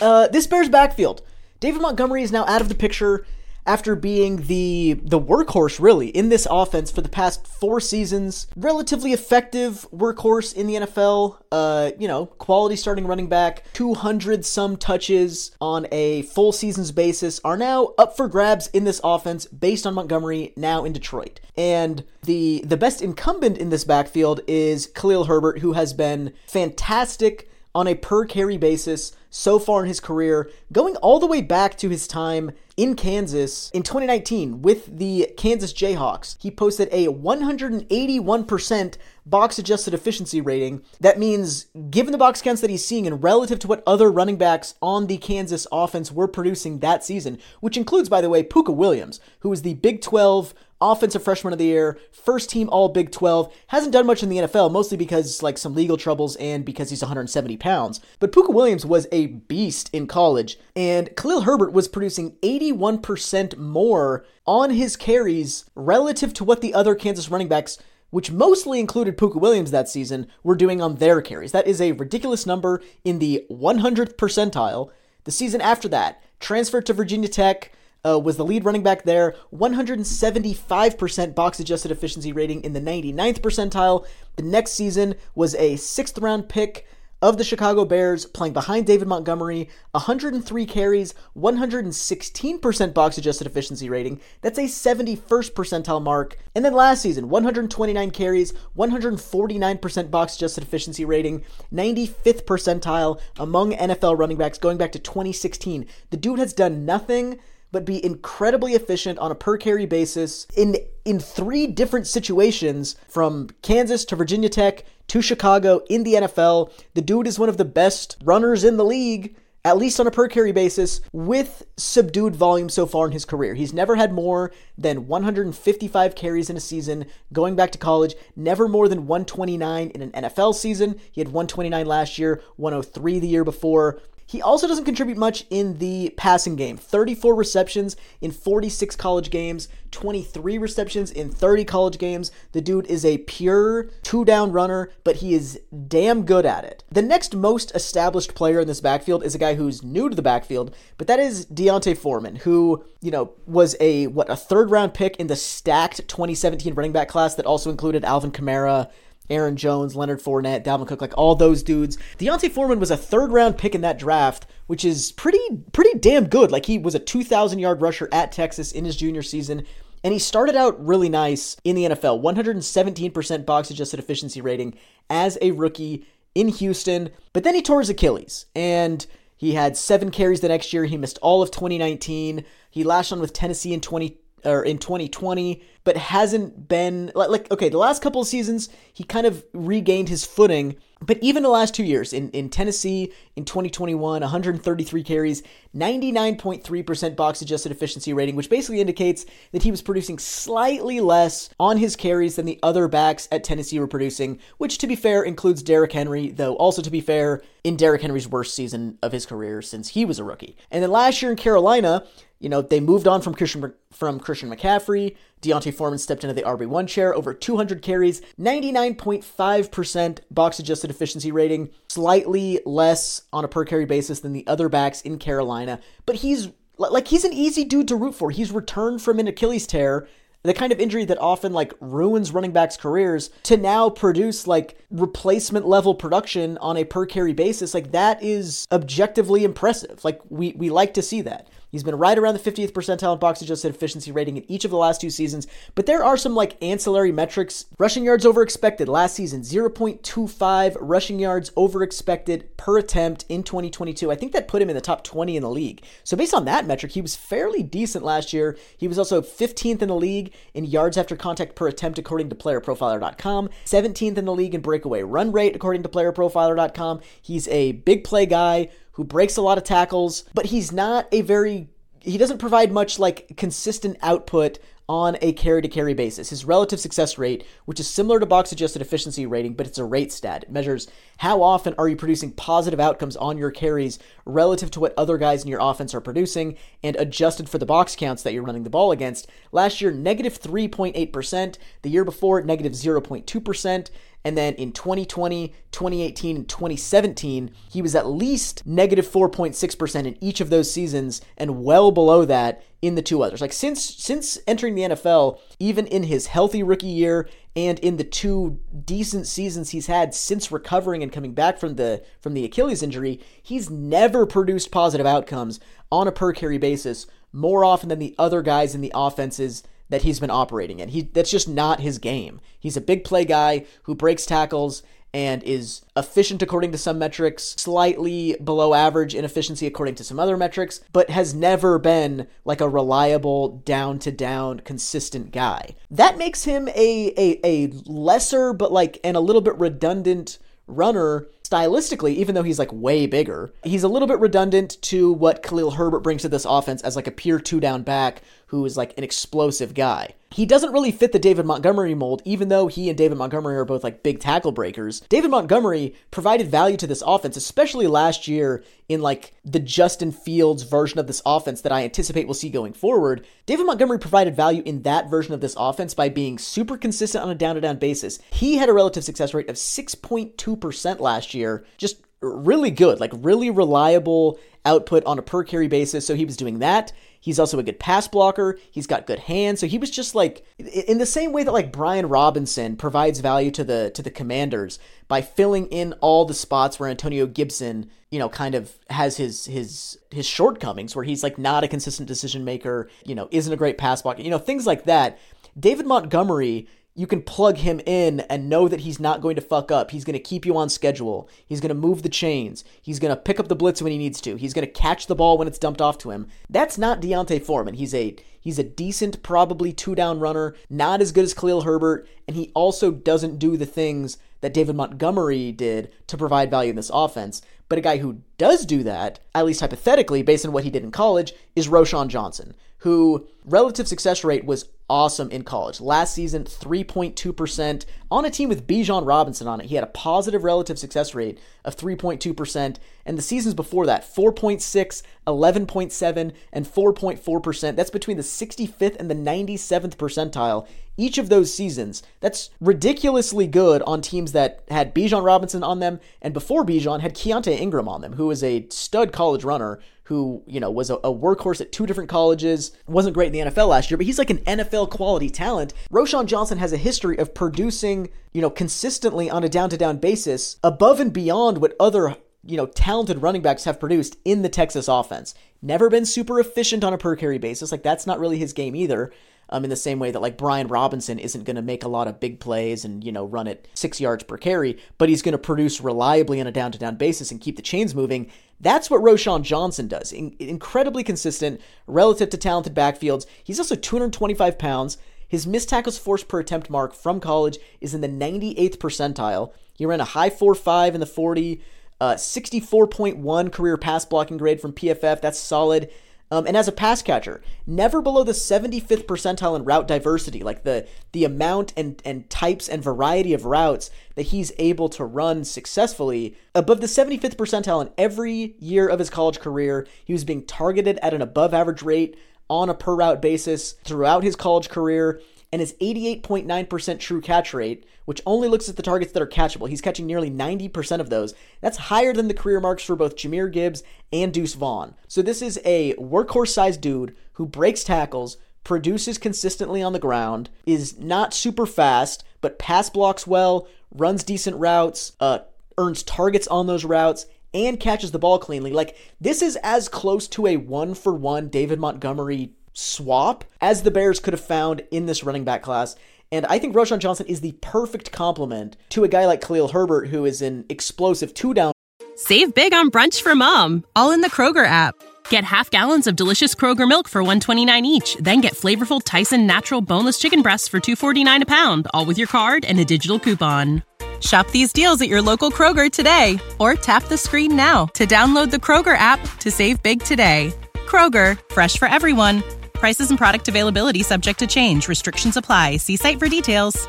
Uh, 0.00 0.26
this 0.28 0.46
Bears 0.46 0.68
backfield. 0.68 1.22
David 1.60 1.80
Montgomery 1.80 2.22
is 2.22 2.32
now 2.32 2.44
out 2.46 2.60
of 2.60 2.68
the 2.68 2.74
picture 2.74 3.24
after 3.66 3.94
being 3.94 4.46
the 4.46 4.94
the 5.02 5.20
workhorse 5.20 5.80
really 5.80 6.08
in 6.08 6.28
this 6.28 6.46
offense 6.50 6.90
for 6.90 7.00
the 7.00 7.08
past 7.08 7.46
four 7.46 7.80
seasons. 7.80 8.46
Relatively 8.56 9.12
effective 9.12 9.86
workhorse 9.94 10.54
in 10.54 10.66
the 10.66 10.74
NFL. 10.74 11.38
Uh, 11.50 11.90
you 11.98 12.08
know, 12.08 12.26
quality 12.26 12.76
starting 12.76 13.06
running 13.06 13.28
back, 13.28 13.64
200 13.74 14.44
some 14.44 14.76
touches 14.76 15.54
on 15.60 15.86
a 15.92 16.22
full 16.22 16.52
season's 16.52 16.92
basis 16.92 17.40
are 17.44 17.56
now 17.56 17.92
up 17.98 18.16
for 18.16 18.26
grabs 18.26 18.68
in 18.68 18.84
this 18.84 19.00
offense 19.04 19.46
based 19.46 19.86
on 19.86 19.94
Montgomery 19.94 20.52
now 20.56 20.84
in 20.84 20.92
Detroit. 20.92 21.40
And 21.56 22.04
the 22.22 22.62
the 22.64 22.76
best 22.76 23.02
incumbent 23.02 23.58
in 23.58 23.70
this 23.70 23.84
backfield 23.84 24.40
is 24.46 24.86
Khalil 24.86 25.24
Herbert 25.24 25.58
who 25.60 25.72
has 25.72 25.92
been 25.92 26.32
fantastic 26.46 27.50
on 27.74 27.86
a 27.86 27.94
per 27.94 28.24
carry 28.24 28.56
basis 28.56 29.12
so 29.32 29.58
far 29.58 29.82
in 29.82 29.88
his 29.88 29.98
career, 29.98 30.50
going 30.70 30.94
all 30.96 31.18
the 31.18 31.26
way 31.26 31.40
back 31.40 31.76
to 31.78 31.88
his 31.88 32.06
time 32.06 32.52
in 32.76 32.94
Kansas 32.94 33.70
in 33.70 33.82
2019 33.82 34.60
with 34.62 34.98
the 34.98 35.32
Kansas 35.36 35.72
Jayhawks. 35.72 36.36
He 36.40 36.50
posted 36.50 36.88
a 36.92 37.06
181% 37.06 38.96
box 39.24 39.58
adjusted 39.58 39.94
efficiency 39.94 40.40
rating. 40.40 40.82
That 41.00 41.18
means, 41.18 41.66
given 41.90 42.12
the 42.12 42.18
box 42.18 42.42
counts 42.42 42.60
that 42.60 42.70
he's 42.70 42.84
seeing 42.84 43.06
and 43.06 43.22
relative 43.22 43.58
to 43.60 43.68
what 43.68 43.82
other 43.86 44.10
running 44.10 44.36
backs 44.36 44.74
on 44.82 45.06
the 45.06 45.16
Kansas 45.16 45.66
offense 45.72 46.12
were 46.12 46.28
producing 46.28 46.80
that 46.80 47.02
season, 47.02 47.38
which 47.60 47.76
includes, 47.78 48.08
by 48.10 48.20
the 48.20 48.28
way, 48.28 48.42
Pooka 48.42 48.74
Williams, 48.74 49.18
who 49.40 49.48
was 49.48 49.62
the 49.62 49.74
Big 49.74 50.02
12 50.02 50.52
offensive 50.82 51.22
freshman 51.22 51.52
of 51.52 51.58
the 51.58 51.66
year, 51.66 51.98
first 52.10 52.50
team 52.50 52.68
all 52.68 52.88
Big 52.88 53.10
12, 53.10 53.52
hasn't 53.68 53.92
done 53.92 54.06
much 54.06 54.22
in 54.22 54.28
the 54.28 54.38
NFL, 54.38 54.72
mostly 54.72 54.96
because 54.96 55.42
like 55.42 55.58
some 55.58 55.74
legal 55.74 55.96
troubles 55.96 56.36
and 56.36 56.64
because 56.64 56.90
he's 56.90 57.02
170 57.02 57.56
pounds. 57.56 58.00
But 58.18 58.32
Pooka 58.32 58.52
Williams 58.52 58.84
was 58.84 59.06
a 59.12 59.26
beast 59.26 59.90
in 59.92 60.06
college, 60.06 60.58
and 60.74 61.14
Khalil 61.16 61.42
Herbert 61.42 61.72
was 61.72 61.88
producing 61.88 62.32
81% 62.42 63.56
more 63.56 64.24
on 64.46 64.70
his 64.70 64.96
carries 64.96 65.64
relative 65.74 66.34
to 66.34 66.44
what 66.44 66.60
the 66.60 66.74
other 66.74 66.94
Kansas 66.94 67.30
running 67.30 67.48
backs 67.48 67.78
which 68.12 68.30
mostly 68.30 68.78
included 68.78 69.16
Pooka 69.16 69.40
Williams 69.40 69.70
that 69.70 69.88
season, 69.88 70.26
were 70.42 70.54
doing 70.54 70.82
on 70.82 70.96
their 70.96 71.22
carries. 71.22 71.52
That 71.52 71.66
is 71.66 71.80
a 71.80 71.92
ridiculous 71.92 72.44
number 72.44 72.82
in 73.04 73.20
the 73.20 73.46
100th 73.50 74.16
percentile. 74.16 74.90
The 75.24 75.30
season 75.30 75.62
after 75.62 75.88
that, 75.88 76.22
transferred 76.38 76.84
to 76.86 76.92
Virginia 76.92 77.28
Tech, 77.28 77.72
uh, 78.04 78.18
was 78.18 78.36
the 78.36 78.44
lead 78.44 78.64
running 78.64 78.82
back 78.82 79.04
there, 79.04 79.34
175% 79.54 81.34
box 81.34 81.60
adjusted 81.60 81.90
efficiency 81.90 82.32
rating 82.32 82.62
in 82.64 82.72
the 82.72 82.80
99th 82.80 83.40
percentile. 83.40 84.06
The 84.36 84.42
next 84.42 84.72
season 84.72 85.14
was 85.34 85.54
a 85.54 85.76
sixth 85.76 86.18
round 86.18 86.48
pick 86.48 86.86
of 87.22 87.38
the 87.38 87.44
Chicago 87.44 87.84
Bears, 87.84 88.26
playing 88.26 88.52
behind 88.52 88.84
David 88.84 89.06
Montgomery, 89.06 89.68
103 89.92 90.66
carries, 90.66 91.14
116% 91.36 92.92
box 92.92 93.16
adjusted 93.16 93.46
efficiency 93.46 93.88
rating. 93.88 94.20
That's 94.40 94.58
a 94.58 94.62
71st 94.62 95.52
percentile 95.52 96.02
mark. 96.02 96.36
And 96.56 96.64
then 96.64 96.74
last 96.74 97.00
season, 97.00 97.28
129 97.28 98.10
carries, 98.10 98.52
149% 98.76 100.10
box 100.10 100.34
adjusted 100.34 100.64
efficiency 100.64 101.04
rating, 101.04 101.44
95th 101.72 102.44
percentile 102.44 103.20
among 103.38 103.70
NFL 103.70 104.18
running 104.18 104.36
backs 104.36 104.58
going 104.58 104.76
back 104.76 104.90
to 104.90 104.98
2016. 104.98 105.86
The 106.10 106.16
dude 106.16 106.40
has 106.40 106.52
done 106.52 106.84
nothing 106.84 107.38
but 107.72 107.84
be 107.84 108.04
incredibly 108.04 108.74
efficient 108.74 109.18
on 109.18 109.32
a 109.32 109.34
per 109.34 109.56
carry 109.56 109.86
basis 109.86 110.46
in 110.54 110.76
in 111.04 111.18
three 111.18 111.66
different 111.66 112.06
situations 112.06 112.94
from 113.08 113.48
Kansas 113.62 114.04
to 114.04 114.16
Virginia 114.16 114.48
Tech 114.48 114.84
to 115.08 115.20
Chicago 115.20 115.82
in 115.88 116.04
the 116.04 116.14
NFL. 116.14 116.70
The 116.94 117.02
dude 117.02 117.26
is 117.26 117.38
one 117.38 117.48
of 117.48 117.56
the 117.56 117.64
best 117.64 118.16
runners 118.22 118.62
in 118.62 118.76
the 118.76 118.84
league. 118.84 119.36
At 119.64 119.76
least 119.76 120.00
on 120.00 120.08
a 120.08 120.10
per 120.10 120.26
carry 120.26 120.50
basis, 120.50 121.00
with 121.12 121.64
subdued 121.76 122.34
volume 122.34 122.68
so 122.68 122.84
far 122.84 123.06
in 123.06 123.12
his 123.12 123.24
career. 123.24 123.54
He's 123.54 123.72
never 123.72 123.94
had 123.94 124.12
more 124.12 124.50
than 124.76 125.06
155 125.06 126.16
carries 126.16 126.50
in 126.50 126.56
a 126.56 126.60
season 126.60 127.06
going 127.32 127.54
back 127.54 127.70
to 127.70 127.78
college, 127.78 128.16
never 128.34 128.66
more 128.66 128.88
than 128.88 129.06
129 129.06 129.90
in 129.90 130.02
an 130.02 130.10
NFL 130.10 130.56
season. 130.56 130.98
He 131.12 131.20
had 131.20 131.28
129 131.28 131.86
last 131.86 132.18
year, 132.18 132.42
103 132.56 133.20
the 133.20 133.28
year 133.28 133.44
before. 133.44 134.00
He 134.32 134.40
also 134.40 134.66
doesn't 134.66 134.86
contribute 134.86 135.18
much 135.18 135.44
in 135.50 135.76
the 135.76 136.08
passing 136.16 136.56
game 136.56 136.78
34 136.78 137.34
receptions 137.34 137.98
in 138.22 138.30
46 138.30 138.96
college 138.96 139.28
games, 139.28 139.68
23 139.90 140.56
receptions 140.56 141.10
in 141.10 141.30
30 141.30 141.66
college 141.66 141.98
games. 141.98 142.30
The 142.52 142.62
dude 142.62 142.86
is 142.86 143.04
a 143.04 143.18
pure 143.18 143.90
two 144.02 144.24
down 144.24 144.50
runner, 144.50 144.90
but 145.04 145.16
he 145.16 145.34
is 145.34 145.60
damn 145.86 146.24
good 146.24 146.46
at 146.46 146.64
it. 146.64 146.82
The 146.90 147.02
next 147.02 147.36
most 147.36 147.74
established 147.74 148.34
player 148.34 148.60
in 148.60 148.66
this 148.66 148.80
backfield 148.80 149.22
is 149.22 149.34
a 149.34 149.38
guy 149.38 149.54
who's 149.54 149.82
new 149.82 150.08
to 150.08 150.16
the 150.16 150.22
backfield, 150.22 150.74
but 150.96 151.08
that 151.08 151.20
is 151.20 151.44
D'Onta 151.44 151.94
Foreman, 151.94 152.36
who, 152.36 152.86
you 153.02 153.10
know, 153.10 153.32
was 153.44 153.76
a, 153.80 154.06
what, 154.06 154.30
a 154.30 154.36
third 154.36 154.70
round 154.70 154.94
pick 154.94 155.14
in 155.16 155.26
the 155.26 155.36
stacked 155.36 156.08
2017 156.08 156.72
running 156.72 156.92
back 156.92 157.08
class 157.08 157.34
that 157.34 157.44
also 157.44 157.68
included 157.68 158.02
Alvin 158.02 158.32
Kamara. 158.32 158.90
Aaron 159.32 159.56
Jones, 159.56 159.96
Leonard 159.96 160.20
Fournette, 160.20 160.64
Dalvin 160.64 160.86
Cook, 160.86 161.00
like 161.00 161.16
all 161.16 161.34
those 161.34 161.62
dudes. 161.62 161.96
D'Onta 162.18 162.50
Foreman 162.50 162.78
was 162.78 162.90
a 162.90 162.96
third 162.96 163.32
round 163.32 163.58
pick 163.58 163.74
in 163.74 163.80
that 163.80 163.98
draft, 163.98 164.46
which 164.66 164.84
is 164.84 165.12
pretty 165.12 165.40
pretty 165.72 165.98
damn 165.98 166.26
good. 166.26 166.52
Like 166.52 166.66
he 166.66 166.78
was 166.78 166.94
a 166.94 167.00
2,000 167.00 167.58
yard 167.58 167.80
rusher 167.80 168.08
at 168.12 168.32
Texas 168.32 168.70
in 168.72 168.84
his 168.84 168.96
junior 168.96 169.22
season. 169.22 169.64
And 170.04 170.12
he 170.12 170.18
started 170.18 170.56
out 170.56 170.84
really 170.84 171.08
nice 171.08 171.56
in 171.64 171.76
the 171.76 171.84
NFL, 171.84 172.22
117% 172.22 173.46
box 173.46 173.70
adjusted 173.70 174.00
efficiency 174.00 174.40
rating 174.40 174.74
as 175.08 175.38
a 175.40 175.52
rookie 175.52 176.04
in 176.34 176.48
Houston. 176.48 177.10
But 177.32 177.44
then 177.44 177.54
he 177.54 177.62
tore 177.62 177.80
his 177.80 177.90
Achilles 177.90 178.46
and 178.54 179.06
he 179.36 179.54
had 179.54 179.76
seven 179.76 180.10
carries 180.10 180.40
the 180.40 180.48
next 180.48 180.72
year. 180.72 180.84
He 180.84 180.96
missed 180.96 181.18
all 181.20 181.42
of 181.42 181.50
2019. 181.50 182.44
He 182.70 182.84
lashed 182.84 183.12
on 183.12 183.20
with 183.20 183.32
Tennessee 183.32 183.74
in 183.74 183.80
20, 183.80 184.18
or 184.44 184.62
in 184.64 184.78
2020, 184.78 185.62
but 185.84 185.96
hasn't 185.96 186.68
been 186.68 187.10
like, 187.14 187.28
like 187.28 187.50
okay, 187.50 187.68
the 187.68 187.78
last 187.78 188.02
couple 188.02 188.20
of 188.20 188.26
seasons 188.26 188.68
he 188.92 189.04
kind 189.04 189.26
of 189.26 189.44
regained 189.52 190.08
his 190.08 190.24
footing, 190.24 190.76
but 191.00 191.18
even 191.20 191.42
the 191.42 191.48
last 191.48 191.74
2 191.74 191.82
years 191.82 192.12
in 192.12 192.30
in 192.30 192.48
Tennessee 192.48 193.12
in 193.34 193.44
2021, 193.44 194.20
133 194.20 195.02
carries, 195.02 195.42
99.3% 195.74 197.16
box 197.16 197.42
adjusted 197.42 197.72
efficiency 197.72 198.12
rating, 198.12 198.36
which 198.36 198.50
basically 198.50 198.80
indicates 198.80 199.26
that 199.52 199.62
he 199.62 199.70
was 199.70 199.82
producing 199.82 200.18
slightly 200.18 201.00
less 201.00 201.48
on 201.58 201.78
his 201.78 201.96
carries 201.96 202.36
than 202.36 202.46
the 202.46 202.60
other 202.62 202.86
backs 202.86 203.26
at 203.32 203.42
Tennessee 203.42 203.80
were 203.80 203.88
producing, 203.88 204.38
which 204.58 204.78
to 204.78 204.86
be 204.86 204.94
fair 204.94 205.22
includes 205.22 205.62
Derrick 205.62 205.92
Henry, 205.92 206.30
though 206.30 206.54
also 206.56 206.82
to 206.82 206.90
be 206.90 207.00
fair, 207.00 207.42
in 207.64 207.76
Derrick 207.76 208.02
Henry's 208.02 208.28
worst 208.28 208.54
season 208.54 208.98
of 209.02 209.12
his 209.12 209.26
career 209.26 209.62
since 209.62 209.88
he 209.88 210.04
was 210.04 210.18
a 210.18 210.24
rookie. 210.24 210.56
And 210.70 210.82
then 210.82 210.90
last 210.90 211.22
year 211.22 211.30
in 211.30 211.36
Carolina, 211.36 212.04
you 212.42 212.48
know, 212.48 212.60
they 212.60 212.80
moved 212.80 213.06
on 213.06 213.22
from 213.22 213.34
Christian 213.34 213.72
from 213.92 214.18
Christian 214.18 214.50
McCaffrey. 214.50 215.16
D'Onta 215.40 215.72
Foreman 215.72 215.98
stepped 215.98 216.24
into 216.24 216.34
the 216.34 216.42
RB1 216.42 216.88
chair, 216.88 217.14
over 217.14 217.32
200 217.32 217.82
carries, 217.82 218.20
99.5% 218.38 220.20
box 220.30 220.58
adjusted 220.58 220.90
efficiency 220.90 221.30
rating, 221.32 221.70
slightly 221.88 222.60
less 222.66 223.22
on 223.32 223.44
a 223.44 223.48
per 223.48 223.64
carry 223.64 223.84
basis 223.84 224.20
than 224.20 224.32
the 224.32 224.46
other 224.46 224.68
backs 224.68 225.00
in 225.02 225.18
Carolina. 225.18 225.78
But 226.04 226.16
he's 226.16 226.48
like 226.78 227.08
he's 227.08 227.24
an 227.24 227.32
easy 227.32 227.64
dude 227.64 227.88
to 227.88 227.96
root 227.96 228.16
for. 228.16 228.32
He's 228.32 228.50
returned 228.50 229.02
from 229.02 229.20
an 229.20 229.28
Achilles 229.28 229.66
tear 229.66 230.08
the 230.42 230.54
kind 230.54 230.72
of 230.72 230.80
injury 230.80 231.04
that 231.04 231.18
often 231.18 231.52
like 231.52 231.72
ruins 231.80 232.32
running 232.32 232.52
backs' 232.52 232.76
careers 232.76 233.30
to 233.44 233.56
now 233.56 233.88
produce 233.88 234.46
like 234.46 234.76
replacement 234.90 235.66
level 235.66 235.94
production 235.94 236.58
on 236.58 236.76
a 236.76 236.84
per 236.84 237.06
carry 237.06 237.32
basis, 237.32 237.74
like 237.74 237.92
that 237.92 238.22
is 238.22 238.66
objectively 238.72 239.44
impressive. 239.44 240.04
Like 240.04 240.20
we 240.28 240.52
we 240.56 240.70
like 240.70 240.94
to 240.94 241.02
see 241.02 241.20
that. 241.22 241.48
He's 241.72 241.82
been 241.82 241.96
right 241.96 242.18
around 242.18 242.34
the 242.34 242.52
50th 242.52 242.72
percentile 242.72 243.14
in 243.14 243.18
box 243.18 243.40
adjusted 243.40 243.74
efficiency 243.74 244.12
rating 244.12 244.36
in 244.36 244.50
each 244.50 244.66
of 244.66 244.70
the 244.70 244.76
last 244.76 245.00
two 245.00 245.08
seasons, 245.08 245.46
but 245.74 245.86
there 245.86 246.04
are 246.04 246.18
some 246.18 246.34
like 246.34 246.62
ancillary 246.62 247.12
metrics. 247.12 247.64
Rushing 247.78 248.04
yards 248.04 248.26
over 248.26 248.42
expected 248.42 248.90
last 248.90 249.16
season 249.16 249.40
0.25 249.40 250.76
rushing 250.80 251.18
yards 251.18 251.50
over 251.56 251.82
expected 251.82 252.54
per 252.58 252.76
attempt 252.76 253.24
in 253.30 253.42
2022. 253.42 254.12
I 254.12 254.16
think 254.16 254.32
that 254.32 254.48
put 254.48 254.60
him 254.60 254.68
in 254.68 254.74
the 254.76 254.82
top 254.82 255.02
20 255.02 255.34
in 255.34 255.42
the 255.42 255.48
league. 255.48 255.82
So 256.04 256.14
based 256.14 256.34
on 256.34 256.44
that 256.44 256.66
metric, 256.66 256.92
he 256.92 257.00
was 257.00 257.16
fairly 257.16 257.62
decent 257.62 258.04
last 258.04 258.34
year. 258.34 258.58
He 258.76 258.86
was 258.86 258.98
also 258.98 259.22
15th 259.22 259.80
in 259.80 259.88
the 259.88 259.96
league 259.96 260.34
in 260.52 260.66
yards 260.66 260.98
after 260.98 261.16
contact 261.16 261.54
per 261.54 261.68
attempt 261.68 261.98
according 261.98 262.28
to 262.28 262.36
playerprofiler.com, 262.36 263.48
17th 263.64 264.18
in 264.18 264.26
the 264.26 264.34
league 264.34 264.54
in 264.54 264.60
breakaway 264.60 265.02
run 265.02 265.32
rate 265.32 265.56
according 265.56 265.82
to 265.84 265.88
playerprofiler.com. 265.88 267.00
He's 267.22 267.48
a 267.48 267.72
big 267.72 268.04
play 268.04 268.26
guy 268.26 268.68
who 268.92 269.04
breaks 269.04 269.36
a 269.36 269.42
lot 269.42 269.58
of 269.58 269.64
tackles, 269.64 270.24
but 270.34 270.46
he's 270.46 270.72
not 270.72 271.08
a 271.12 271.20
very 271.22 271.68
he 272.04 272.18
doesn't 272.18 272.38
provide 272.38 272.72
much 272.72 272.98
like 272.98 273.36
consistent 273.36 273.96
output 274.02 274.58
on 274.88 275.16
a 275.22 275.32
carry 275.32 275.62
to 275.62 275.68
carry 275.68 275.94
basis. 275.94 276.30
His 276.30 276.44
relative 276.44 276.80
success 276.80 277.16
rate, 277.16 277.46
which 277.64 277.78
is 277.78 277.88
similar 277.88 278.18
to 278.18 278.26
box 278.26 278.52
adjusted 278.52 278.82
efficiency 278.82 279.24
rating, 279.24 279.54
but 279.54 279.66
it's 279.66 279.78
a 279.78 279.84
rate 279.84 280.12
stat. 280.12 280.42
It 280.42 280.50
measures 280.50 280.88
how 281.18 281.42
often 281.42 281.74
are 281.78 281.88
you 281.88 281.96
producing 281.96 282.32
positive 282.32 282.80
outcomes 282.80 283.16
on 283.16 283.38
your 283.38 283.50
carries 283.50 283.98
relative 284.24 284.70
to 284.72 284.80
what 284.80 284.94
other 284.96 285.16
guys 285.18 285.44
in 285.44 285.48
your 285.48 285.60
offense 285.62 285.94
are 285.94 286.00
producing 286.00 286.56
and 286.82 286.96
adjusted 286.96 287.48
for 287.48 287.58
the 287.58 287.66
box 287.66 287.94
counts 287.94 288.22
that 288.22 288.32
you're 288.32 288.42
running 288.42 288.64
the 288.64 288.70
ball 288.70 288.92
against. 288.92 289.28
Last 289.52 289.80
year, 289.80 289.92
negative 289.92 290.40
3.8%. 290.40 291.56
The 291.82 291.90
year 291.90 292.04
before, 292.04 292.42
negative 292.42 292.72
0.2%. 292.72 293.90
And 294.24 294.38
then 294.38 294.54
in 294.54 294.72
2020, 294.72 295.48
2018, 295.72 296.36
and 296.36 296.48
2017, 296.48 297.50
he 297.70 297.82
was 297.82 297.94
at 297.94 298.06
least 298.06 298.64
negative 298.66 299.06
4.6% 299.06 300.06
in 300.06 300.22
each 300.22 300.40
of 300.40 300.50
those 300.50 300.70
seasons 300.70 301.20
and 301.36 301.64
well 301.64 301.90
below 301.90 302.24
that 302.24 302.62
in 302.80 302.96
the 302.96 303.02
two 303.02 303.22
others. 303.22 303.40
Like 303.40 303.52
since 303.52 303.82
since 303.82 304.38
entering 304.46 304.74
the 304.74 304.82
NFL, 304.82 305.38
even 305.58 305.86
in 305.86 306.04
his 306.04 306.26
healthy 306.26 306.62
rookie 306.62 306.86
year 306.86 307.28
and 307.54 307.78
in 307.78 307.96
the 307.96 308.04
two 308.04 308.58
decent 308.84 309.26
seasons 309.26 309.70
he's 309.70 309.86
had 309.86 310.14
since 310.14 310.50
recovering 310.50 311.02
and 311.02 311.12
coming 311.12 311.32
back 311.32 311.58
from 311.58 311.76
the 311.76 312.02
from 312.20 312.34
the 312.34 312.44
Achilles 312.44 312.82
injury, 312.82 313.20
he's 313.40 313.70
never 313.70 314.26
produced 314.26 314.72
positive 314.72 315.06
outcomes 315.06 315.60
on 315.90 316.08
a 316.08 316.12
per 316.12 316.32
carry 316.32 316.58
basis 316.58 317.06
more 317.32 317.64
often 317.64 317.88
than 317.88 317.98
the 317.98 318.14
other 318.18 318.42
guys 318.42 318.74
in 318.74 318.80
the 318.80 318.92
offenses 318.94 319.62
that 319.92 320.02
he's 320.02 320.18
been 320.18 320.30
operating 320.30 320.80
in. 320.80 320.88
He 320.88 321.02
that's 321.02 321.30
just 321.30 321.46
not 321.46 321.80
his 321.80 321.98
game. 321.98 322.40
He's 322.58 322.78
a 322.78 322.80
big 322.80 323.04
play 323.04 323.26
guy 323.26 323.66
who 323.82 323.94
breaks 323.94 324.24
tackles 324.24 324.82
and 325.12 325.42
is 325.42 325.82
efficient 325.94 326.40
according 326.40 326.72
to 326.72 326.78
some 326.78 326.98
metrics, 326.98 327.54
slightly 327.58 328.34
below 328.42 328.72
average 328.72 329.14
in 329.14 329.26
efficiency 329.26 329.66
according 329.66 329.94
to 329.96 330.04
some 330.04 330.18
other 330.18 330.38
metrics, 330.38 330.80
but 330.94 331.10
has 331.10 331.34
never 331.34 331.78
been 331.78 332.26
like 332.46 332.62
a 332.62 332.68
reliable 332.70 333.58
down 333.66 333.98
to 333.98 334.10
down 334.10 334.60
consistent 334.60 335.30
guy. 335.30 335.74
That 335.90 336.16
makes 336.16 336.44
him 336.44 336.68
a 336.68 337.12
a, 337.18 337.40
a 337.44 337.66
lesser 337.84 338.54
but 338.54 338.72
like 338.72 338.98
and 339.04 339.14
a 339.14 339.20
little 339.20 339.42
bit 339.42 339.58
redundant 339.58 340.38
runner 340.66 341.26
stylistically, 341.52 342.14
even 342.14 342.34
though 342.34 342.42
he's 342.42 342.58
like 342.58 342.72
way 342.72 343.06
bigger, 343.06 343.52
he's 343.62 343.82
a 343.82 343.88
little 343.88 344.08
bit 344.08 344.18
redundant 344.18 344.80
to 344.82 345.12
what 345.12 345.42
Khalil 345.42 345.72
Herbert 345.72 346.00
brings 346.00 346.22
to 346.22 346.28
this 346.28 346.46
offense 346.46 346.82
as 346.82 346.96
like 346.96 347.06
a 347.06 347.12
pure 347.12 347.38
two 347.38 347.60
down 347.60 347.82
back 347.82 348.22
who 348.46 348.64
is 348.64 348.76
like 348.76 348.96
an 348.96 349.04
explosive 349.04 349.74
guy. 349.74 350.14
He 350.32 350.46
doesn't 350.46 350.72
really 350.72 350.92
fit 350.92 351.12
the 351.12 351.18
David 351.18 351.46
Montgomery 351.46 351.94
mold, 351.94 352.22
even 352.24 352.48
though 352.48 352.66
he 352.66 352.88
and 352.88 352.98
David 352.98 353.18
Montgomery 353.18 353.56
are 353.56 353.64
both 353.64 353.84
like 353.84 354.02
big 354.02 354.20
tackle 354.20 354.52
breakers. 354.52 355.00
David 355.08 355.30
Montgomery 355.30 355.94
provided 356.10 356.48
value 356.48 356.76
to 356.78 356.86
this 356.86 357.02
offense, 357.06 357.36
especially 357.36 357.86
last 357.86 358.26
year 358.26 358.64
in 358.88 359.00
like 359.00 359.34
the 359.44 359.60
Justin 359.60 360.12
Fields 360.12 360.62
version 360.62 360.98
of 360.98 361.06
this 361.06 361.22
offense 361.24 361.60
that 361.62 361.72
I 361.72 361.84
anticipate 361.84 362.26
we'll 362.26 362.34
see 362.34 362.50
going 362.50 362.72
forward. 362.72 363.26
David 363.46 363.66
Montgomery 363.66 363.98
provided 363.98 364.34
value 364.34 364.62
in 364.64 364.82
that 364.82 365.10
version 365.10 365.34
of 365.34 365.40
this 365.40 365.56
offense 365.58 365.94
by 365.94 366.08
being 366.08 366.38
super 366.38 366.76
consistent 366.76 367.24
on 367.24 367.30
a 367.30 367.34
down 367.34 367.54
to 367.54 367.60
down 367.60 367.76
basis. 367.76 368.18
He 368.30 368.56
had 368.56 368.68
a 368.68 368.72
relative 368.72 369.04
success 369.04 369.34
rate 369.34 369.48
of 369.48 369.56
6.2% 369.56 371.00
last 371.00 371.34
year, 371.34 371.64
just 371.76 372.02
really 372.20 372.70
good, 372.70 373.00
like 373.00 373.12
really 373.16 373.50
reliable 373.50 374.38
output 374.64 375.04
on 375.04 375.18
a 375.18 375.22
per 375.22 375.42
carry 375.44 375.68
basis. 375.68 376.06
So 376.06 376.14
he 376.14 376.24
was 376.24 376.36
doing 376.36 376.60
that. 376.60 376.92
He's 377.22 377.38
also 377.38 377.60
a 377.60 377.62
good 377.62 377.78
pass 377.78 378.08
blocker. 378.08 378.58
He's 378.72 378.88
got 378.88 379.06
good 379.06 379.20
hands. 379.20 379.60
So 379.60 379.68
he 379.68 379.78
was 379.78 379.92
just 379.92 380.16
like 380.16 380.44
in 380.58 380.98
the 380.98 381.06
same 381.06 381.32
way 381.32 381.44
that 381.44 381.52
like 381.52 381.70
Brian 381.70 382.08
Robinson 382.08 382.74
provides 382.74 383.20
value 383.20 383.52
to 383.52 383.62
the 383.62 383.92
to 383.94 384.02
the 384.02 384.10
Commanders 384.10 384.80
by 385.06 385.22
filling 385.22 385.68
in 385.68 385.92
all 386.00 386.24
the 386.24 386.34
spots 386.34 386.80
where 386.80 386.88
Antonio 386.88 387.26
Gibson, 387.26 387.88
you 388.10 388.18
know, 388.18 388.28
kind 388.28 388.56
of 388.56 388.76
has 388.90 389.18
his 389.18 389.46
his 389.46 389.98
his 390.10 390.26
shortcomings 390.26 390.96
where 390.96 391.04
he's 391.04 391.22
like 391.22 391.38
not 391.38 391.62
a 391.62 391.68
consistent 391.68 392.08
decision 392.08 392.44
maker, 392.44 392.90
you 393.04 393.14
know, 393.14 393.28
isn't 393.30 393.52
a 393.52 393.56
great 393.56 393.78
pass 393.78 394.02
blocker, 394.02 394.20
you 394.20 394.30
know, 394.30 394.38
things 394.38 394.66
like 394.66 394.82
that. 394.84 395.16
David 395.56 395.86
Montgomery 395.86 396.66
you 396.94 397.06
can 397.06 397.22
plug 397.22 397.56
him 397.58 397.80
in 397.86 398.20
and 398.20 398.50
know 398.50 398.68
that 398.68 398.80
he's 398.80 399.00
not 399.00 399.22
going 399.22 399.34
to 399.36 399.40
fuck 399.40 399.70
up. 399.70 399.90
He's 399.90 400.04
going 400.04 400.12
to 400.12 400.18
keep 400.18 400.44
you 400.44 400.56
on 400.56 400.68
schedule. 400.68 401.28
He's 401.46 401.60
going 401.60 401.70
to 401.70 401.74
move 401.74 402.02
the 402.02 402.10
chains. 402.10 402.64
He's 402.82 402.98
going 402.98 403.14
to 403.14 403.20
pick 403.20 403.40
up 403.40 403.48
the 403.48 403.56
blitz 403.56 403.80
when 403.80 403.92
he 403.92 403.98
needs 403.98 404.20
to. 404.22 404.36
He's 404.36 404.52
going 404.52 404.66
to 404.66 404.72
catch 404.72 405.06
the 405.06 405.14
ball 405.14 405.38
when 405.38 405.48
it's 405.48 405.58
dumped 405.58 405.80
off 405.80 405.96
to 405.98 406.10
him. 406.10 406.26
That's 406.50 406.76
not 406.76 407.00
D'Onta 407.00 407.40
Foreman. 407.40 407.74
He's 407.74 407.94
a 407.94 408.14
he's 408.40 408.58
a 408.58 408.64
decent, 408.64 409.22
probably 409.22 409.72
two 409.72 409.94
down 409.94 410.20
runner, 410.20 410.54
not 410.68 411.00
as 411.00 411.12
good 411.12 411.24
as 411.24 411.32
Khalil 411.32 411.62
Herbert, 411.62 412.06
and 412.28 412.36
he 412.36 412.50
also 412.54 412.90
doesn't 412.90 413.38
do 413.38 413.56
the 413.56 413.66
things 413.66 414.18
that 414.42 414.52
David 414.52 414.76
Montgomery 414.76 415.52
did 415.52 415.92
to 416.08 416.18
provide 416.18 416.50
value 416.50 416.70
in 416.70 416.76
this 416.76 416.90
offense. 416.92 417.40
But 417.68 417.78
a 417.78 417.82
guy 417.82 417.96
who 417.98 418.20
does 418.36 418.66
do 418.66 418.82
that, 418.82 419.20
at 419.34 419.46
least 419.46 419.60
hypothetically, 419.60 420.22
based 420.22 420.44
on 420.44 420.52
what 420.52 420.64
he 420.64 420.68
did 420.68 420.82
in 420.82 420.90
college, 420.90 421.32
is 421.56 421.68
Roschon 421.68 422.08
Johnson, 422.08 422.54
who 422.82 423.28
relative 423.44 423.86
success 423.86 424.24
rate 424.24 424.44
was 424.44 424.68
awesome 424.90 425.30
in 425.30 425.42
college. 425.42 425.80
Last 425.80 426.14
season, 426.14 426.44
3.2% 426.44 427.84
on 428.10 428.24
a 428.24 428.30
team 428.30 428.48
with 428.48 428.66
Bijan 428.66 429.06
Robinson 429.06 429.46
on 429.46 429.60
it. 429.60 429.66
He 429.66 429.76
had 429.76 429.84
a 429.84 429.88
positive 429.88 430.42
relative 430.42 430.78
success 430.78 431.14
rate 431.14 431.38
of 431.64 431.76
3.2%. 431.76 432.76
And 433.06 433.16
the 433.16 433.22
seasons 433.22 433.54
before 433.54 433.86
that, 433.86 434.02
4.6, 434.02 435.02
11.7, 435.26 436.32
and 436.52 436.66
4.4%. 436.66 437.76
That's 437.76 437.90
between 437.90 438.16
the 438.16 438.22
65th 438.22 438.96
and 438.98 439.08
the 439.08 439.14
97th 439.14 439.96
percentile 439.96 440.66
each 440.96 441.18
of 441.18 441.28
those 441.28 441.54
seasons. 441.54 442.02
That's 442.20 442.50
ridiculously 442.60 443.46
good 443.46 443.80
on 443.82 444.02
teams 444.02 444.32
that 444.32 444.62
had 444.68 444.94
Bijan 444.94 445.24
Robinson 445.24 445.62
on 445.62 445.78
them, 445.80 446.00
and 446.20 446.34
before 446.34 446.66
Bijan 446.66 447.00
had 447.00 447.14
Keaontay 447.14 447.58
Ingram 447.58 447.88
on 447.88 448.02
them, 448.02 448.14
who 448.14 448.30
is 448.30 448.42
a 448.42 448.66
stud 448.68 449.12
college 449.12 449.44
runner 449.44 449.78
who, 450.04 450.42
you 450.46 450.60
know, 450.60 450.70
was 450.70 450.90
a, 450.90 450.96
a, 450.96 451.14
workhorse 451.14 451.60
at 451.60 451.72
two 451.72 451.86
different 451.86 452.10
colleges, 452.10 452.72
wasn't 452.86 453.14
great 453.14 453.32
in 453.32 453.32
the 453.32 453.50
NFL 453.50 453.68
last 453.68 453.90
year, 453.90 453.96
but 453.96 454.06
he's 454.06 454.18
like 454.18 454.30
an 454.30 454.38
NFL 454.38 454.90
quality 454.90 455.30
talent. 455.30 455.74
Roschon 455.92 456.26
Johnson 456.26 456.58
has 456.58 456.72
a 456.72 456.76
history 456.76 457.16
of 457.18 457.34
producing, 457.34 458.10
you 458.32 458.42
know, 458.42 458.50
consistently 458.50 459.30
on 459.30 459.44
a 459.44 459.48
down 459.48 459.70
to 459.70 459.76
down 459.76 459.98
basis 459.98 460.56
above 460.64 460.98
and 460.98 461.12
beyond 461.12 461.58
what 461.58 461.76
other 461.78 462.16
you 462.44 462.56
know, 462.56 462.66
talented 462.66 463.22
running 463.22 463.42
backs 463.42 463.64
have 463.64 463.80
produced 463.80 464.16
in 464.24 464.42
the 464.42 464.48
Texas 464.48 464.88
offense. 464.88 465.34
Never 465.60 465.88
been 465.88 466.04
super 466.04 466.40
efficient 466.40 466.82
on 466.82 466.92
a 466.92 466.98
per 466.98 467.16
carry 467.16 467.38
basis. 467.38 467.70
Like, 467.70 467.82
that's 467.82 468.06
not 468.06 468.18
really 468.18 468.38
his 468.38 468.52
game 468.52 468.74
either. 468.74 469.12
Um, 469.48 469.64
in 469.64 469.70
the 469.70 469.76
same 469.76 469.98
way 469.98 470.10
that 470.10 470.22
like 470.22 470.38
Brian 470.38 470.66
Robinson 470.68 471.18
isn't 471.18 471.44
going 471.44 471.56
to 471.56 471.62
make 471.62 471.84
a 471.84 471.88
lot 471.88 472.08
of 472.08 472.20
big 472.20 472.40
plays 472.40 472.86
and 472.86 473.04
you 473.04 473.12
know 473.12 473.26
run 473.26 473.46
it 473.46 473.68
six 473.74 474.00
yards 474.00 474.24
per 474.24 474.38
carry, 474.38 474.78
but 474.96 475.10
he's 475.10 475.20
going 475.20 475.32
to 475.32 475.38
produce 475.38 475.78
reliably 475.78 476.40
on 476.40 476.46
a 476.46 476.52
down 476.52 476.72
to 476.72 476.78
down 476.78 476.96
basis 476.96 477.30
and 477.30 477.38
keep 477.38 477.56
the 477.56 477.62
chains 477.62 477.94
moving. 477.94 478.30
That's 478.60 478.88
what 478.88 479.02
Roschon 479.02 479.42
Johnson 479.42 479.88
does. 479.88 480.10
In- 480.10 480.36
incredibly 480.38 481.04
consistent 481.04 481.60
relative 481.86 482.30
to 482.30 482.38
talented 482.38 482.74
backfields. 482.74 483.26
He's 483.44 483.58
also 483.58 483.74
225 483.74 484.58
pounds. 484.58 484.96
His 485.28 485.46
missed 485.46 485.68
tackles 485.68 485.98
forced 485.98 486.28
per 486.28 486.40
attempt 486.40 486.70
mark 486.70 486.94
from 486.94 487.20
college 487.20 487.58
is 487.80 487.92
in 487.92 488.00
the 488.00 488.08
98th 488.08 488.78
percentile. 488.78 489.52
He 489.74 489.84
ran 489.84 490.00
a 490.00 490.04
high 490.04 490.30
4.5 490.30 490.94
in 490.94 491.00
the 491.00 491.06
40, 491.06 491.60
uh, 492.02 492.16
64.1 492.16 493.52
career 493.52 493.76
pass 493.76 494.04
blocking 494.04 494.36
grade 494.36 494.60
from 494.60 494.72
PFF. 494.72 495.20
That's 495.20 495.38
solid. 495.38 495.88
Um, 496.32 496.48
and 496.48 496.56
as 496.56 496.66
a 496.66 496.72
pass 496.72 497.00
catcher, 497.00 497.42
never 497.64 498.02
below 498.02 498.24
the 498.24 498.32
75th 498.32 499.04
percentile 499.04 499.54
in 499.54 499.62
route 499.62 499.86
diversity, 499.86 500.42
like 500.42 500.64
the 500.64 500.88
the 501.12 501.24
amount 501.24 501.72
and, 501.76 502.02
and 502.04 502.28
types 502.28 502.68
and 502.68 502.82
variety 502.82 503.34
of 503.34 503.44
routes 503.44 503.88
that 504.16 504.22
he's 504.22 504.50
able 504.58 504.88
to 504.88 505.04
run 505.04 505.44
successfully. 505.44 506.36
Above 506.56 506.80
the 506.80 506.88
75th 506.88 507.36
percentile 507.36 507.80
in 507.82 507.92
every 507.96 508.56
year 508.58 508.88
of 508.88 508.98
his 508.98 509.10
college 509.10 509.38
career, 509.38 509.86
he 510.04 510.12
was 510.12 510.24
being 510.24 510.44
targeted 510.44 510.98
at 511.02 511.14
an 511.14 511.22
above 511.22 511.54
average 511.54 511.82
rate 511.82 512.16
on 512.50 512.68
a 512.68 512.74
per 512.74 512.96
route 512.96 513.22
basis 513.22 513.74
throughout 513.84 514.24
his 514.24 514.34
college 514.34 514.68
career 514.68 515.20
and 515.52 515.60
his 515.60 515.74
88.9% 515.74 516.98
true 516.98 517.20
catch 517.20 517.54
rate, 517.54 517.86
which 518.04 518.22
only 518.26 518.48
looks 518.48 518.68
at 518.68 518.76
the 518.76 518.82
targets 518.82 519.12
that 519.12 519.22
are 519.22 519.26
catchable. 519.26 519.68
He's 519.68 519.80
catching 519.80 520.06
nearly 520.06 520.30
90% 520.30 521.00
of 521.00 521.10
those. 521.10 521.34
That's 521.60 521.76
higher 521.76 522.12
than 522.12 522.28
the 522.28 522.34
career 522.34 522.60
marks 522.60 522.82
for 522.82 522.96
both 522.96 523.16
Jahmyr 523.16 523.50
Gibbs 523.50 523.82
and 524.12 524.32
Deuce 524.32 524.54
Vaughn. 524.54 524.94
So 525.08 525.22
this 525.22 525.42
is 525.42 525.60
a 525.64 525.94
workhorse 525.94 526.48
sized 526.48 526.80
dude 526.80 527.14
who 527.34 527.46
breaks 527.46 527.84
tackles, 527.84 528.36
produces 528.64 529.18
consistently 529.18 529.82
on 529.82 529.92
the 529.92 529.98
ground, 529.98 530.50
is 530.66 530.98
not 530.98 531.34
super 531.34 531.66
fast, 531.66 532.24
but 532.40 532.58
pass 532.58 532.90
blocks 532.90 533.26
well, 533.26 533.66
runs 533.94 534.22
decent 534.22 534.56
routes, 534.56 535.12
uh, 535.20 535.40
earns 535.78 536.02
targets 536.02 536.46
on 536.48 536.66
those 536.66 536.84
routes, 536.84 537.26
and 537.54 537.80
catches 537.80 538.12
the 538.12 538.18
ball 538.18 538.38
cleanly. 538.38 538.72
Like, 538.72 538.96
this 539.20 539.42
is 539.42 539.56
as 539.62 539.88
close 539.88 540.26
to 540.28 540.46
a 540.46 540.56
one 540.56 540.94
for 540.94 541.12
one 541.12 541.48
David 541.48 541.78
Montgomery 541.78 542.52
swap 542.72 543.44
as 543.60 543.82
the 543.82 543.90
Bears 543.90 544.20
could 544.20 544.32
have 544.32 544.40
found 544.40 544.82
in 544.90 545.06
this 545.06 545.22
running 545.22 545.44
back 545.44 545.62
class. 545.62 545.96
And 546.32 546.46
I 546.46 546.58
think 546.58 546.74
Roschon 546.74 546.98
Johnson 546.98 547.26
is 547.26 547.42
the 547.42 547.52
perfect 547.60 548.10
complement 548.10 548.78
to 548.88 549.04
a 549.04 549.08
guy 549.08 549.26
like 549.26 549.42
Khalil 549.42 549.68
Herbert, 549.68 550.08
who 550.08 550.24
is 550.24 550.40
an 550.40 550.64
explosive 550.70 551.34
two 551.34 551.52
down. 551.52 551.72
Save 552.16 552.54
big 552.54 552.72
on 552.72 552.90
brunch 552.90 553.20
for 553.20 553.34
mom, 553.34 553.84
all 553.94 554.12
in 554.12 554.22
the 554.22 554.30
Kroger 554.30 554.66
app. 554.66 554.94
Get 555.28 555.44
half 555.44 555.70
gallons 555.70 556.06
of 556.06 556.16
delicious 556.16 556.54
Kroger 556.54 556.88
milk 556.88 557.06
for 557.06 557.22
129 557.22 557.84
each, 557.84 558.16
then 558.16 558.40
get 558.40 558.54
flavorful 558.54 559.02
Tyson 559.04 559.46
natural 559.46 559.82
boneless 559.82 560.18
chicken 560.18 560.40
breasts 560.40 560.68
for 560.68 560.80
249 560.80 561.42
a 561.42 561.46
pound, 561.46 561.86
all 561.92 562.06
with 562.06 562.16
your 562.16 562.28
card 562.28 562.64
and 562.64 562.80
a 562.80 562.84
digital 562.84 563.18
coupon. 563.18 563.82
Shop 564.20 564.48
these 564.52 564.72
deals 564.72 565.02
at 565.02 565.08
your 565.08 565.20
local 565.20 565.50
Kroger 565.50 565.90
today 565.90 566.38
or 566.58 566.74
tap 566.74 567.04
the 567.04 567.18
screen 567.18 567.56
now 567.56 567.86
to 567.86 568.06
download 568.06 568.50
the 568.50 568.56
Kroger 568.56 568.96
app 568.96 569.20
to 569.40 569.50
save 569.50 569.82
big 569.82 570.02
today. 570.02 570.54
Kroger, 570.86 571.38
fresh 571.52 571.78
for 571.78 571.88
everyone. 571.88 572.42
Prices 572.82 573.10
and 573.10 573.16
product 573.16 573.46
availability 573.46 574.02
subject 574.02 574.40
to 574.40 574.46
change. 574.48 574.88
Restrictions 574.88 575.36
apply. 575.36 575.76
See 575.76 575.94
site 575.94 576.18
for 576.18 576.26
details. 576.28 576.88